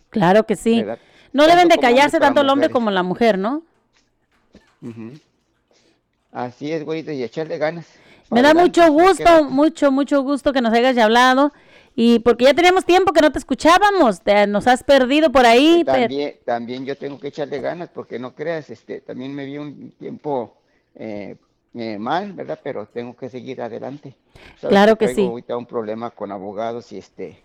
[0.10, 0.80] Claro que sí.
[0.80, 1.00] ¿Verdad?
[1.34, 2.74] No Tanto deben de callarse tanto el hombre mujeres.
[2.74, 3.64] como la mujer, ¿no?
[4.82, 5.14] Ujú.
[6.32, 7.88] Así es, güey, y echarle ganas.
[8.30, 11.52] Me da mucho gusto, mucho, mucho gusto que nos hayas hablado.
[12.04, 15.84] Y porque ya teníamos tiempo que no te escuchábamos, te- nos has perdido por ahí.
[15.86, 19.60] pero- También, también yo tengo que echarle ganas porque no creas, este, también me vi
[19.60, 20.58] un tiempo
[20.96, 21.36] eh,
[21.76, 22.60] eh, mal, ¿verdad?
[22.64, 24.16] Pero tengo que seguir adelante.
[24.60, 25.28] Sabes Claro que traigo sí.
[25.28, 27.38] Ahorita un problema con abogados y este,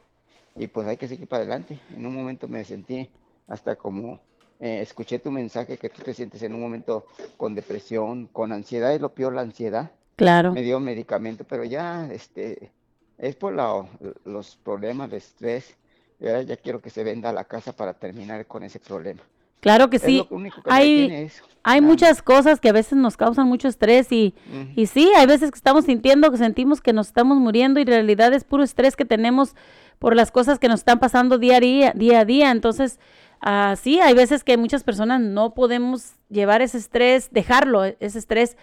[0.57, 1.79] y pues hay que seguir para adelante.
[1.95, 3.11] En un momento me sentí
[3.49, 4.21] hasta como
[4.59, 7.05] eh, escuché tu mensaje que tú te sientes en un momento
[7.37, 9.91] con depresión, con ansiedad, es lo peor la ansiedad.
[10.17, 10.53] Claro.
[10.53, 12.71] Me dio medicamento, pero ya, este,
[13.19, 13.87] es por la-
[14.25, 15.77] los problemas de estrés.
[16.19, 19.21] Ya, ya quiero que se venda la casa para terminar con ese problema.
[19.61, 20.17] Claro que Es sí.
[20.31, 21.45] lo único que me Hay, detiene eso.
[21.63, 24.35] hay muchas cosas que a veces nos causan mucho estrés y,
[24.77, 27.89] y sí, hay veces que estamos sintiendo, que sentimos que nos estamos muriendo y en
[27.89, 29.55] realidad es puro estrés que tenemos
[29.99, 32.51] por las cosas que nos están pasando día a día, día, a día.
[32.51, 32.99] Entonces,
[33.41, 38.19] ah, sí, hay veces que muchas personas no podemos llevar ese estrés, dejarlo, e- ese
[38.19, 38.57] estrés.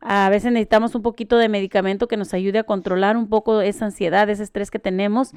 [0.00, 3.84] A veces necesitamos un poquito de medicamento que nos ayude a controlar un poco esa
[3.86, 5.32] ansiedad, ese estrés que tenemos.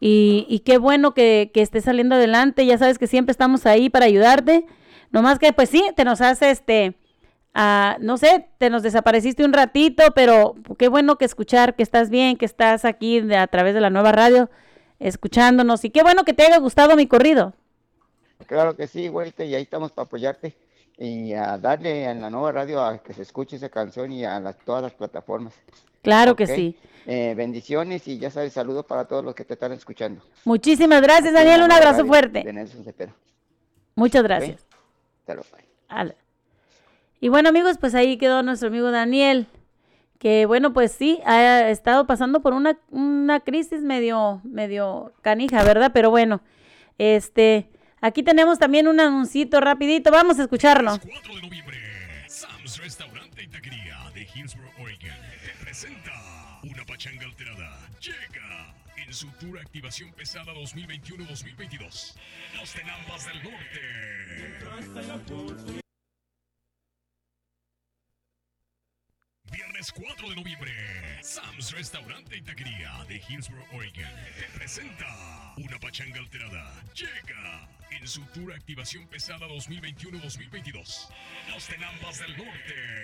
[0.00, 2.66] Y, y qué bueno que, que estés saliendo adelante.
[2.66, 4.66] Ya sabes que siempre estamos ahí para ayudarte.
[5.10, 6.94] Nomás que, pues sí, te nos hace este.
[7.54, 12.10] ah, no sé, te nos desapareciste un ratito, pero qué bueno que escuchar que estás
[12.10, 14.50] bien, que estás aquí de- a través de la nueva radio
[14.98, 15.84] escuchándonos.
[15.86, 17.54] Y qué bueno que te haya gustado mi corrido.
[18.46, 20.54] Claro que sí, güey, y ahí estamos para apoyarte
[20.98, 24.40] y a darle en la nueva radio a que se escuche esa canción y a
[24.40, 25.54] las, todas las plataformas.
[26.02, 26.76] Claro que sí.
[27.06, 30.22] Eh, bendiciones y ya sabes, saludos para todos los que te están escuchando.
[30.44, 31.62] Muchísimas gracias, Daniel.
[31.62, 32.42] Un abrazo radio fuerte.
[32.42, 33.14] De Nelson Cepeda.
[33.94, 34.66] Muchas gracias.
[35.88, 36.14] Ala.
[37.20, 39.46] Y bueno, amigos, pues ahí quedó nuestro amigo Daniel,
[40.18, 45.92] que bueno, pues sí, ha estado pasando por una, una crisis medio, medio canija, ¿verdad?
[45.94, 46.40] Pero bueno,
[46.98, 47.68] este,
[48.06, 50.98] aquí tenemos también un anuncito rapidito, vamos a escucharlo.
[52.28, 55.10] Sam's Restaurante y Taquería de Hillsborough, Oregon
[55.44, 56.12] te presenta
[56.62, 57.78] una pachanga alterada.
[58.00, 62.14] Llega en su tour Activación Pesada 2021-2022.
[62.58, 63.76] Los Tenampas del Norte.
[69.52, 70.72] Viernes 4 de noviembre,
[71.22, 76.82] Sam's Restaurante y Taquería de Hillsborough, Oregon te presenta una pachanga alterada.
[76.94, 81.08] Llega en su tour Activación Pesada 2021-2022.
[81.52, 82.96] Los Tenampas del Norte.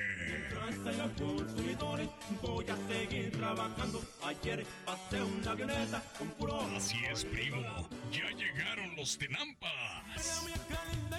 [2.43, 4.03] Voy a seguir trabajando.
[4.25, 6.61] Ayer pasé una avioneta con puro.
[6.77, 7.89] Así es, primo.
[8.11, 10.47] Ya llegaron los Tenampas.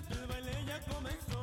[0.10, 1.43] El baile ya comenzó.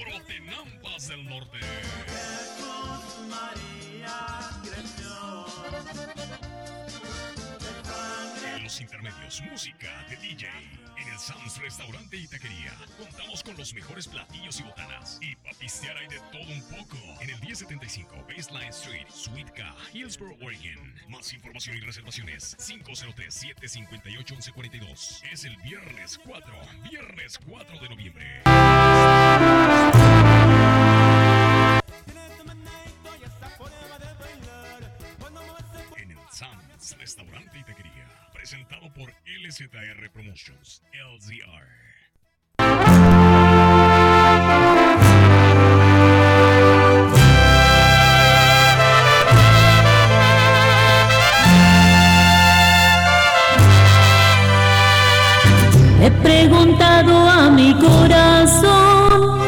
[0.00, 1.58] Baila muy Puro Tenampas del Norte.
[2.06, 6.49] Jesús María creció.
[8.78, 10.46] Intermedios, música de DJ.
[10.96, 12.72] En el Sam's Restaurante y Taquería.
[12.96, 15.18] Contamos con los mejores platillos y botanas.
[15.20, 16.96] Y para pistear hay de todo un poco.
[17.20, 20.94] En el 1075 Baseline Street, Suite K, Hillsboro, Oregon.
[21.08, 25.24] Más información y reservaciones 503-758-1142.
[25.32, 26.54] Es el viernes 4,
[26.88, 28.42] viernes 4 de noviembre.
[38.50, 41.68] Presentado por LZR Promotions, LZR.
[56.02, 59.38] He preguntado a mi corazón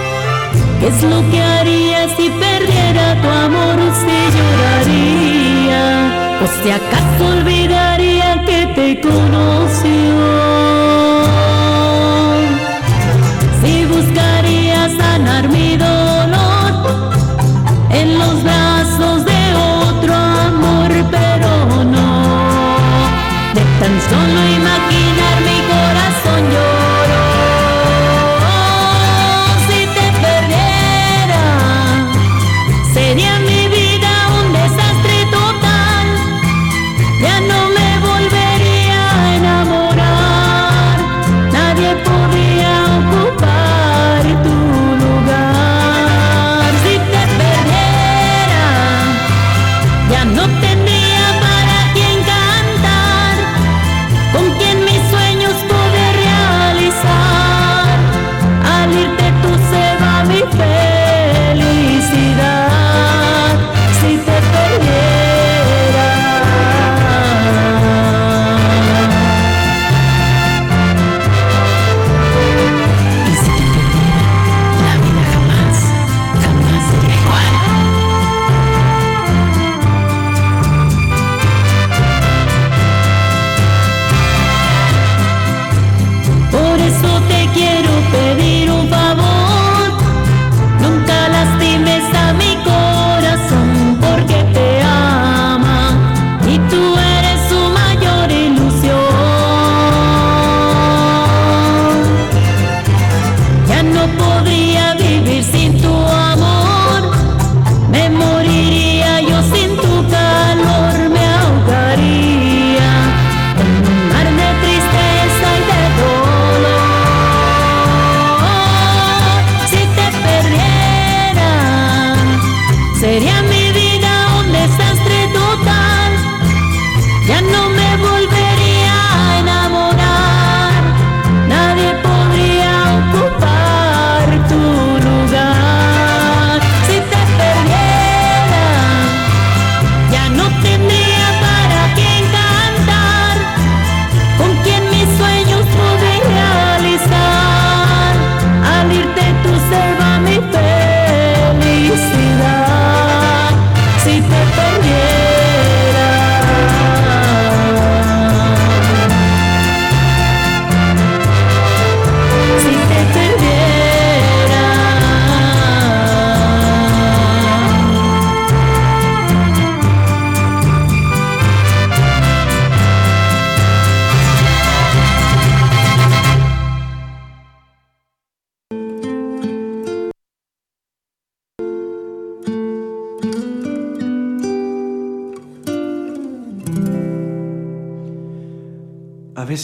[0.79, 5.81] qué es lo que haría si perdiera tu amor, si lloraría,
[6.41, 7.92] o si acaso olvidaría
[9.03, 10.72] te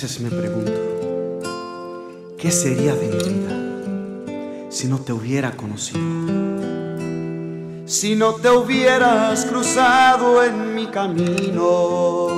[0.00, 0.70] veces me pregunto,
[2.38, 5.98] ¿qué sería de mi vida si no te hubiera conocido?
[7.84, 12.28] Si no te hubieras cruzado en mi camino,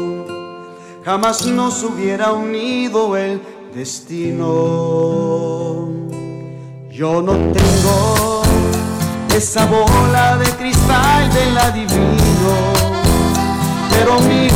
[1.05, 3.43] jamás nos hubiera unido el
[3.75, 4.47] destino.
[6.91, 8.43] Yo no tengo
[9.37, 12.57] esa bola de cristal del adivino,
[13.91, 14.49] pero mi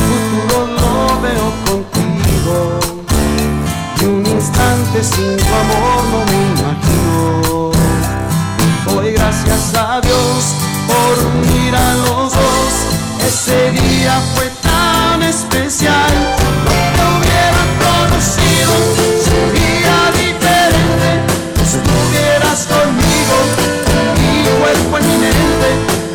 [5.02, 7.72] sin tu amor no me imagino.
[8.86, 10.54] Doy gracias a Dios
[10.86, 12.72] por unir a los dos.
[13.26, 16.12] Ese día fue tan especial.
[16.64, 18.72] No te hubiera conocido
[19.34, 21.08] hubiera diferente.
[21.56, 23.36] Si estuvieras conmigo,
[24.20, 25.68] mi cuerpo en mi mente,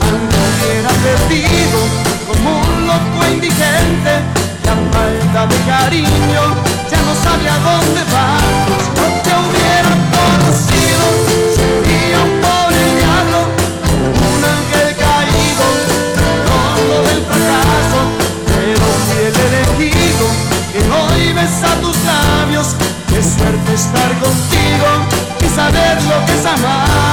[0.08, 1.80] anduviera perdido
[2.28, 4.24] como un loco indigente.
[4.64, 6.69] La falta de cariño
[7.30, 8.38] sabe a dónde va.
[8.84, 11.04] Si no te hubiera conocido,
[11.56, 13.40] sería un pobre diablo,
[14.30, 15.66] un ángel caído,
[16.20, 18.00] loco del fracaso.
[18.52, 20.26] Pero si el elegido
[20.72, 22.68] que hoy besa tus labios,
[23.10, 24.90] qué suerte estar contigo
[25.42, 27.09] y saber lo que es amar.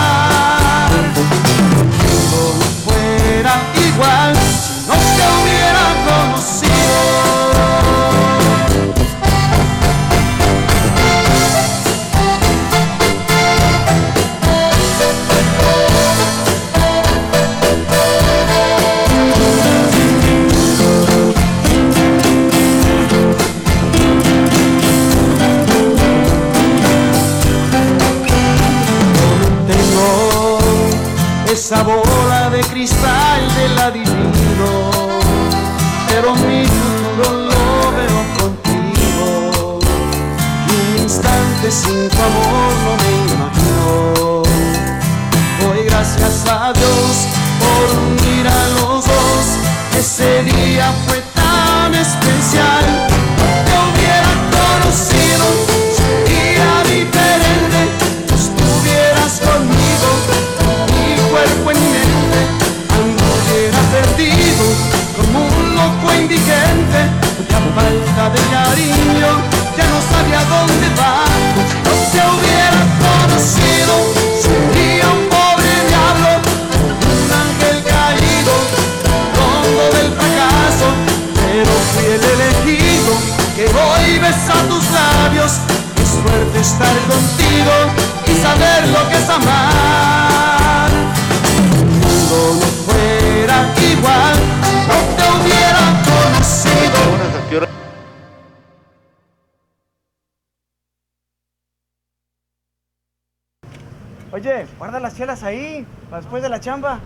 [106.16, 107.00] Para después de la chamba.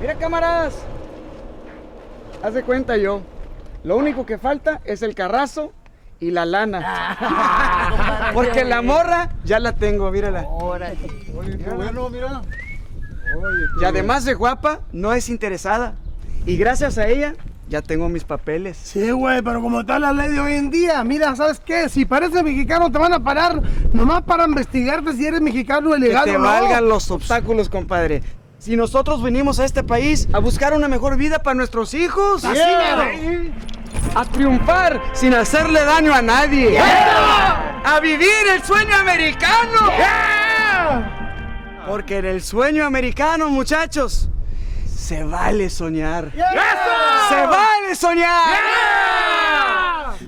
[0.00, 0.74] Mira, cámaras.
[2.42, 3.22] Haz de cuenta yo.
[3.84, 5.72] Lo único que falta es el carrazo
[6.18, 8.30] y la lana.
[8.34, 10.46] Porque la morra ya la tengo, mírala.
[10.48, 10.96] Oye,
[11.58, 12.42] qué bueno, mira.
[13.80, 15.94] Y además de guapa, no es interesada.
[16.44, 17.34] Y gracias a ella,
[17.70, 18.76] ya tengo mis papeles.
[18.82, 21.88] Sí, güey, pero como está la ley de hoy en día, mira, ¿sabes qué?
[21.88, 26.32] Si pareces mexicano te van a parar nomás para investigarte si eres mexicano ilegal que
[26.32, 26.44] te no.
[26.44, 28.22] valgan los obstáculos, compadre.
[28.58, 32.60] Si nosotros venimos a este país a buscar una mejor vida para nuestros hijos, Así
[34.14, 39.92] a triunfar sin hacerle daño a nadie, a vivir el sueño americano.
[41.86, 44.28] Porque en el sueño americano, muchachos,
[45.00, 46.30] se vale soñar.
[46.32, 48.58] Se vale soñar.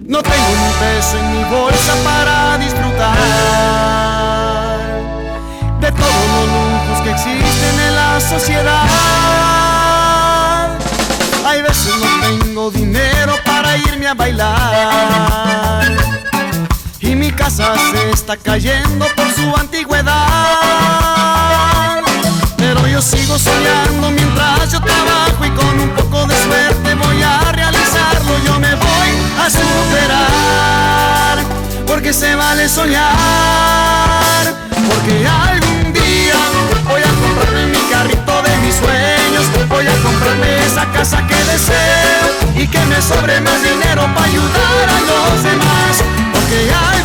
[0.00, 3.16] No tengo un peso en mi bolsa para disfrutar
[5.80, 8.88] de todos los lujos que existen en la sociedad.
[11.46, 15.92] Hay veces no tengo dinero para irme a bailar
[17.00, 21.71] y mi casa se está cayendo por su antigüedad.
[22.74, 27.52] Pero yo sigo soñando mientras yo trabajo y con un poco de suerte voy a
[27.52, 28.32] realizarlo.
[28.46, 31.38] Yo me voy a superar
[31.86, 33.12] porque se vale soñar.
[34.88, 36.34] Porque algún día
[36.88, 39.44] voy a comprarme mi carrito de mis sueños.
[39.68, 44.88] Voy a comprarme esa casa que deseo y que me sobre más dinero para ayudar
[44.88, 46.02] a los demás.
[46.32, 47.01] Porque algún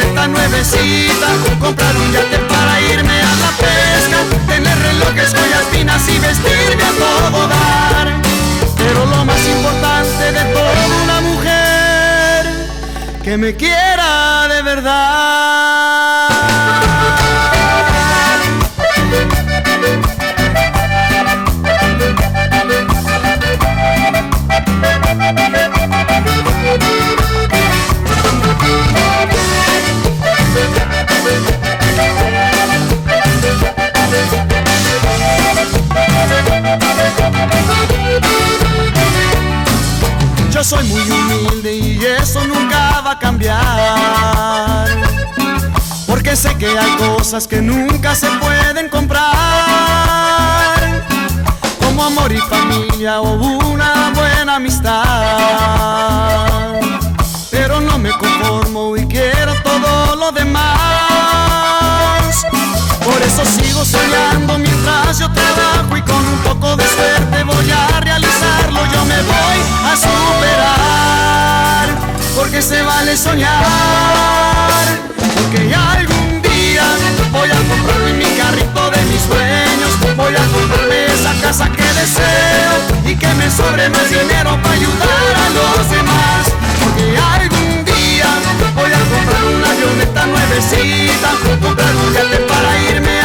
[0.00, 1.26] una avioneta nuevecita,
[1.60, 6.92] comprar un yate para irme a la pesca, tener relojes, joyas finas y vestirme a
[6.92, 8.20] todo dar.
[8.76, 12.46] Pero lo más importante de toda una mujer,
[13.22, 15.20] que me quiera de verdad.
[40.50, 44.88] Yo soy muy humilde y eso nunca va a cambiar.
[46.06, 49.30] Porque sé que hay cosas que nunca se pueden comprar.
[51.82, 53.32] Como amor y familia o
[53.70, 55.00] una buena amistad.
[57.50, 61.09] Pero no me conformo y quiero todo lo demás.
[63.40, 68.80] Eso sigo soñando mientras yo trabajo y con un poco de suerte voy a realizarlo.
[68.92, 69.60] Yo me voy
[69.90, 70.90] a superar
[72.36, 73.64] porque se vale soñar.
[75.34, 76.84] Porque algún día
[77.32, 80.16] voy a comprarme mi carrito de mis sueños.
[80.16, 82.74] Voy a comprarme esa casa que deseo
[83.06, 86.44] y que me sobre más dinero para ayudar a los demás.
[86.84, 88.26] Porque algún día
[88.74, 91.30] voy a comprar una avioneta nuevecita,
[91.62, 93.19] comprar un yate para irme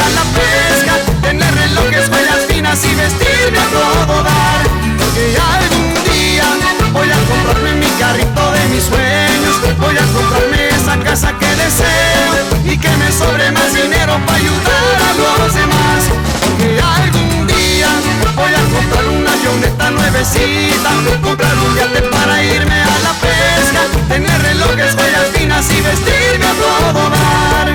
[1.66, 4.62] tener relojes, joyas finas y vestirme a todo dar.
[4.98, 6.44] Porque algún día
[6.92, 12.32] voy a comprarme mi carrito de mis sueños, voy a comprarme esa casa que deseo
[12.64, 16.00] y que me sobre más dinero para ayudar a los demás.
[16.42, 17.88] Porque algún día
[18.36, 20.90] voy a comprar una avioneta nuevecita,
[21.22, 26.54] comprar un yate para irme a la pesca, tener relojes, joyas finas y vestirme a
[26.54, 27.68] todo dar.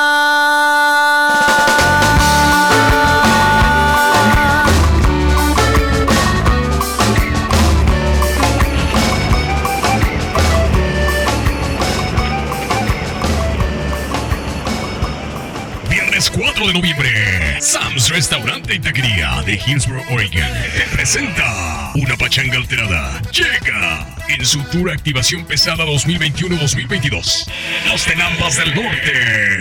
[15.88, 20.32] Viernes 4 de noviembre, Sam's Restaurante y Taquería de Hillsborough, Oregon,
[20.74, 23.22] te presenta una pachanga alterada.
[23.30, 27.46] Llega en su tour Activación Pesada 2021-2022.
[27.90, 29.12] Los Tenampas del Norte.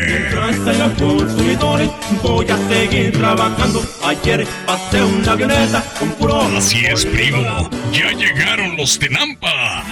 [0.07, 1.89] Mientras haya consumidores,
[2.23, 3.83] voy a seguir trabajando.
[4.03, 6.41] Ayer pasé una avioneta con puro.
[6.57, 7.69] Así es, primo.
[7.91, 9.85] Ya llegaron los Tenampas.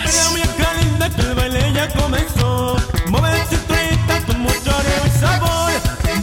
[1.17, 2.75] El baile ya comenzó.
[4.25, 4.71] Con mucho
[5.05, 5.71] y sabor.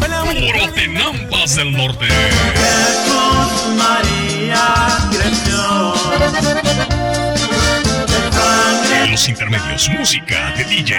[0.01, 2.07] Puro Tenampas del Norte.
[3.77, 7.06] María creció.
[9.17, 10.95] Los intermedios, música de DJ.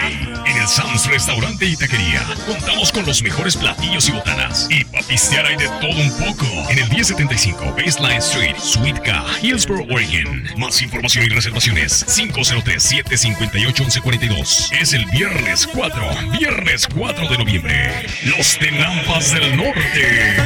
[0.47, 2.23] En el Sam's Restaurante y Taquería.
[2.47, 4.67] Contamos con los mejores platillos y botanas.
[4.71, 6.47] Y para pistear hay de todo un poco.
[6.71, 10.49] En el 1075 Baseline Street, Suite K, Hillsborough, Oregon.
[10.57, 14.71] Más información y reservaciones 503-758-1142.
[14.71, 18.07] Es el viernes 4, viernes 4 de noviembre.
[18.35, 20.37] Los Tenampas del Norte.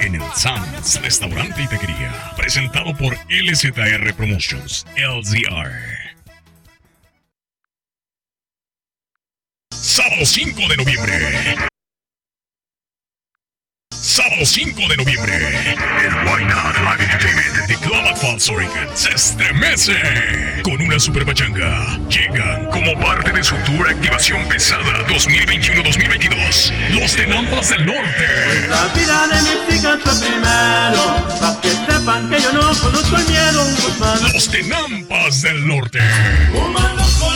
[0.00, 2.31] En el Sam's Restaurante y Taquería.
[2.42, 5.70] Presentado por LZR Promotions, LZR.
[9.70, 11.14] Sábado 5 de noviembre.
[13.92, 15.36] Sábado 5 de noviembre.
[15.36, 17.68] El Why Not Live Entertainment
[18.24, 19.94] Oregon se estremece
[20.62, 21.98] con una super pachanga.
[22.08, 27.00] Llegan como parte de su tour Activación Pesada 2021-2022.
[27.00, 28.28] Los Tenampas del Norte.
[28.68, 33.26] La vida de mis hijas fue primero, para que sepan que yo no conozco el
[33.26, 33.64] miedo.
[34.32, 35.98] Los Tenampas del Norte.
[36.54, 37.34] humano con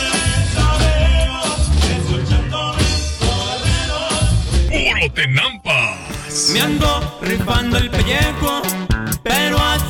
[4.69, 6.49] Puro Tenampas.
[6.53, 8.61] Me ando rifando el pellejo,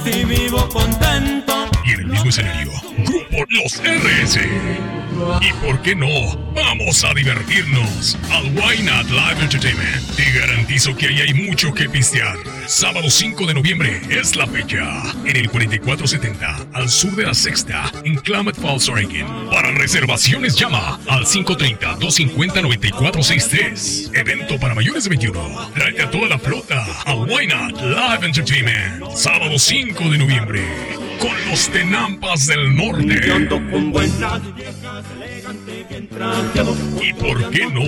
[0.08, 1.70] así vivo contento.
[1.86, 4.97] Y en el mismo escenario, Grupo Los RS.
[5.42, 6.38] ¿Y por qué no?
[6.54, 10.16] Vamos a divertirnos al Why Not Live Entertainment.
[10.16, 12.38] Te garantizo que ahí hay mucho que pistear.
[12.68, 15.02] Sábado 5 de noviembre es la fecha.
[15.26, 19.50] En el 4470, al sur de la sexta, en Klamath Falls, Oregon.
[19.50, 24.16] Para reservaciones llama al 530-250-9463.
[24.16, 25.72] Evento para mayores de 21.
[25.74, 29.10] Tráete a toda la flota al Why Not Live Entertainment.
[29.16, 31.07] Sábado 5 de noviembre.
[31.20, 33.48] Con los Tenampas del Norte.
[33.72, 36.76] Con buen traje, viejas, elegante, bien trajeado.
[37.02, 37.82] ¿Y por qué no?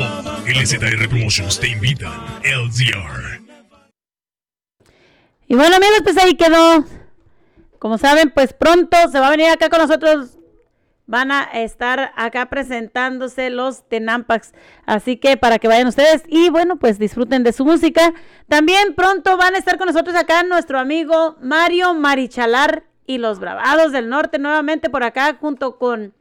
[0.46, 2.12] LZR Promotions te invitan.
[2.44, 3.42] LZR.
[5.48, 6.86] Y bueno, amigos, pues ahí quedó.
[7.78, 10.38] Como saben, pues pronto se va a venir acá con nosotros.
[11.06, 14.54] Van a estar acá presentándose los Tenampax.
[14.86, 18.14] Así que para que vayan ustedes y bueno, pues disfruten de su música.
[18.48, 23.92] También pronto van a estar con nosotros acá nuestro amigo Mario Marichalar y los Bravados
[23.92, 26.14] del Norte nuevamente por acá junto con,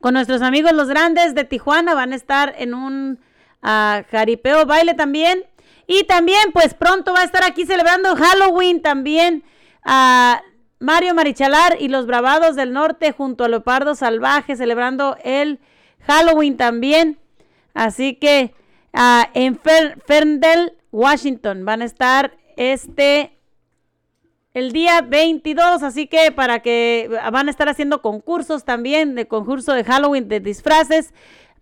[0.00, 1.94] con nuestros amigos los grandes de Tijuana.
[1.94, 3.18] Van a estar en un
[3.60, 5.44] ah, jaripeo baile también.
[5.88, 9.42] Y también, pues pronto va a estar aquí celebrando Halloween también.
[9.82, 10.42] a
[10.78, 15.58] Mario Marichalar y los Bravados del Norte junto a Leopardo Salvaje celebrando el
[16.06, 17.18] Halloween también.
[17.74, 18.54] Así que
[18.92, 23.33] ah, en Fer- Ferndale, Washington, van a estar este
[24.54, 29.72] el día 22, así que para que van a estar haciendo concursos también, de concurso
[29.72, 31.12] de Halloween de disfraces.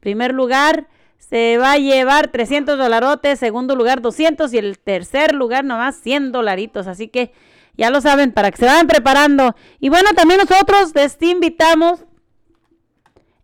[0.00, 0.88] Primer lugar
[1.18, 6.32] se va a llevar 300 dolarotes, segundo lugar 200 y el tercer lugar nomás 100
[6.32, 7.32] dolaritos, así que
[7.78, 9.56] ya lo saben, para que se vayan preparando.
[9.80, 12.04] Y bueno, también nosotros les invitamos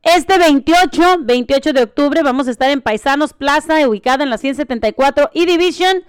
[0.03, 5.31] este 28, 28 de octubre, vamos a estar en Paisanos Plaza, ubicada en la 174
[5.33, 6.05] y Division.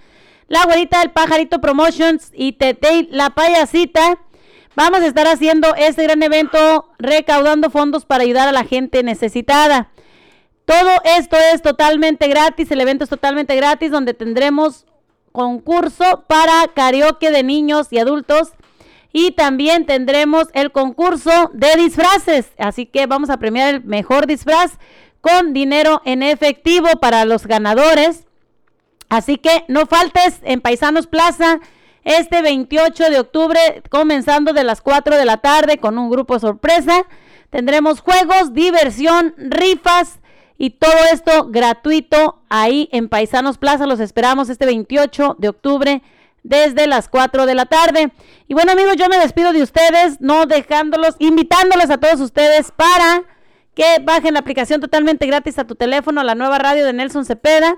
[0.50, 4.18] La güerita del pajarito Promotions y Tetei la payasita.
[4.74, 9.92] Vamos a estar haciendo este gran evento recaudando fondos para ayudar a la gente necesitada.
[10.64, 14.86] Todo esto es totalmente gratis, el evento es totalmente gratis donde tendremos
[15.30, 18.50] concurso para karaoke de niños y adultos
[19.12, 22.50] y también tendremos el concurso de disfraces.
[22.58, 24.80] Así que vamos a premiar el mejor disfraz
[25.20, 28.26] con dinero en efectivo para los ganadores.
[29.10, 31.60] Así que no faltes en Paisanos Plaza
[32.04, 37.06] este 28 de octubre, comenzando de las 4 de la tarde con un grupo sorpresa.
[37.50, 40.20] Tendremos juegos, diversión, rifas
[40.56, 43.86] y todo esto gratuito ahí en Paisanos Plaza.
[43.86, 46.02] Los esperamos este 28 de octubre
[46.44, 48.12] desde las 4 de la tarde.
[48.46, 53.24] Y bueno amigos, yo me despido de ustedes, no dejándolos, invitándolos a todos ustedes para
[53.74, 57.76] que bajen la aplicación totalmente gratis a tu teléfono, la nueva radio de Nelson Cepeda,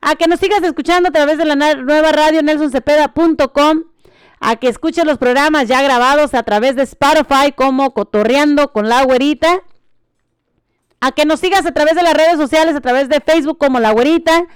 [0.00, 3.84] a que nos sigas escuchando a través de la nueva radio nelsoncepeda.com,
[4.40, 9.02] a que escuches los programas ya grabados a través de Spotify como Cotorreando con la
[9.04, 9.62] Güerita,
[11.00, 13.80] a que nos sigas a través de las redes sociales, a través de Facebook como
[13.80, 14.46] La Güerita,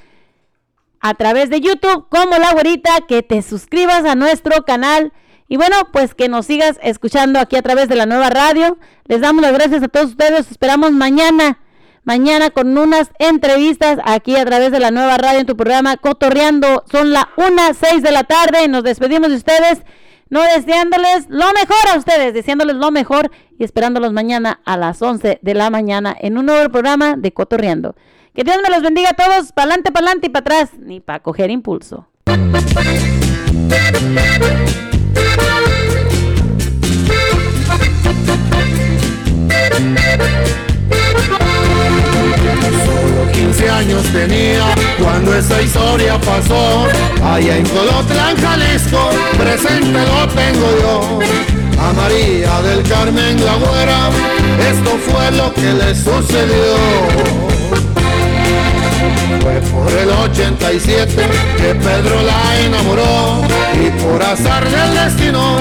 [1.00, 5.12] a través de YouTube como La Güerita, que te suscribas a nuestro canal.
[5.48, 8.78] Y bueno, pues que nos sigas escuchando aquí a través de la nueva radio.
[9.06, 11.58] Les damos las gracias a todos ustedes, esperamos mañana,
[12.04, 16.84] mañana con unas entrevistas aquí a través de la nueva radio en tu programa Cotorreando.
[16.90, 17.48] Son las 1,
[17.78, 19.82] 6 de la tarde y nos despedimos de ustedes.
[20.28, 25.40] No deseándoles lo mejor a ustedes, deseándoles lo mejor y esperándolos mañana a las 11
[25.42, 27.94] de la mañana en un nuevo programa de Cotorreando.
[28.34, 31.50] Que Dios me los bendiga a todos, pa'lante, pa'lante y para atrás, ni para coger
[31.50, 32.08] impulso.
[42.62, 44.64] Solo 15 años tenía
[45.02, 46.86] cuando esa historia pasó.
[47.22, 51.18] Allá en Colotlán, Jalisco, presente lo tengo yo.
[51.80, 54.10] A María del Carmen la güera,
[54.70, 57.51] esto fue lo que le sucedió.
[59.40, 61.14] Fue por el 87
[61.56, 63.42] que Pedro la enamoró
[63.74, 65.56] y por azar del destino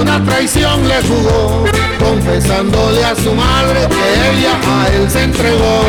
[0.00, 1.64] una traición le jugó,
[1.98, 5.82] confesándole a su madre que ella a él se entregó.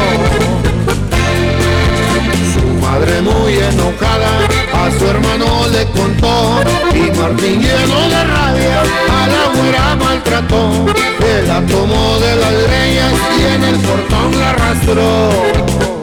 [2.54, 4.40] Su madre muy enojada
[4.74, 6.62] a su hermano le contó
[6.94, 10.86] y Martín lleno de rabia a la güera maltrató.
[11.20, 15.97] Él la tomó de las greñas y en el portón la arrastró.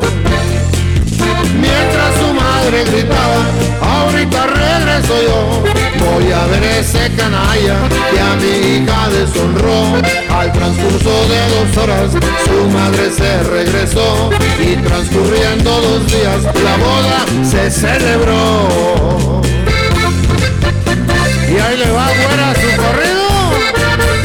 [3.82, 5.62] Ahorita regreso yo.
[6.02, 7.76] Voy a ver ese canalla
[8.10, 9.96] que a mi hija deshonró.
[10.30, 14.30] Al transcurso de dos horas, su madre se regresó.
[14.58, 19.42] Y transcurriendo dos días, la boda se celebró.
[21.46, 23.24] Y ahí le va fuera su corrido.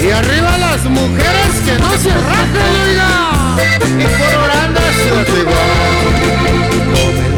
[0.02, 3.12] Y arriba las mujeres que no se rajan, oiga.
[4.00, 6.39] Y por orando se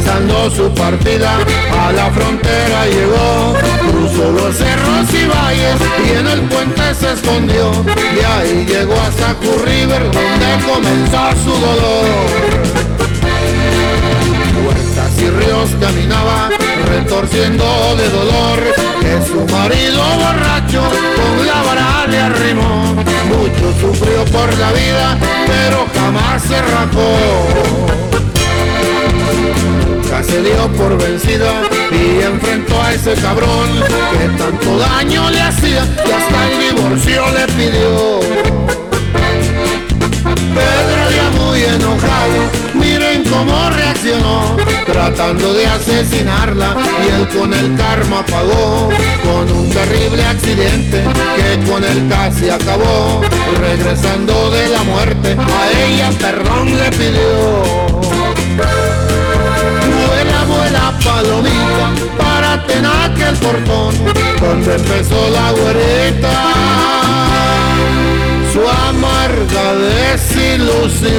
[0.02, 1.38] Comenzando su partida
[1.78, 3.54] a la frontera llegó,
[3.88, 7.70] cruzó los cerros y valles y en el puente se escondió.
[7.86, 12.06] Y ahí llegó a Sacu River donde comenzó su dolor.
[14.64, 16.50] Puertas y ríos caminaba
[16.88, 18.58] retorciendo de dolor
[19.00, 20.82] que su marido borracho
[21.16, 22.94] con la vara le arrimó.
[23.28, 28.11] Mucho sufrió por la vida, pero jamás se rajó.
[30.26, 31.52] Se dio por vencida
[31.90, 33.68] y enfrentó a ese cabrón
[34.12, 38.20] que tanto daño le hacía y hasta el divorcio le pidió.
[40.54, 42.40] Pedro ya muy enojado,
[42.74, 48.90] miren cómo reaccionó, tratando de asesinarla y él con el karma pagó,
[49.22, 51.04] con un terrible accidente
[51.36, 53.20] que con él casi acabó,
[53.60, 58.02] regresando de la muerte, a ella perdón le pidió
[61.04, 63.94] palomita, párate en aquel portón
[64.40, 66.32] donde empezó la güerita.
[68.52, 71.12] Su amarga desilusión.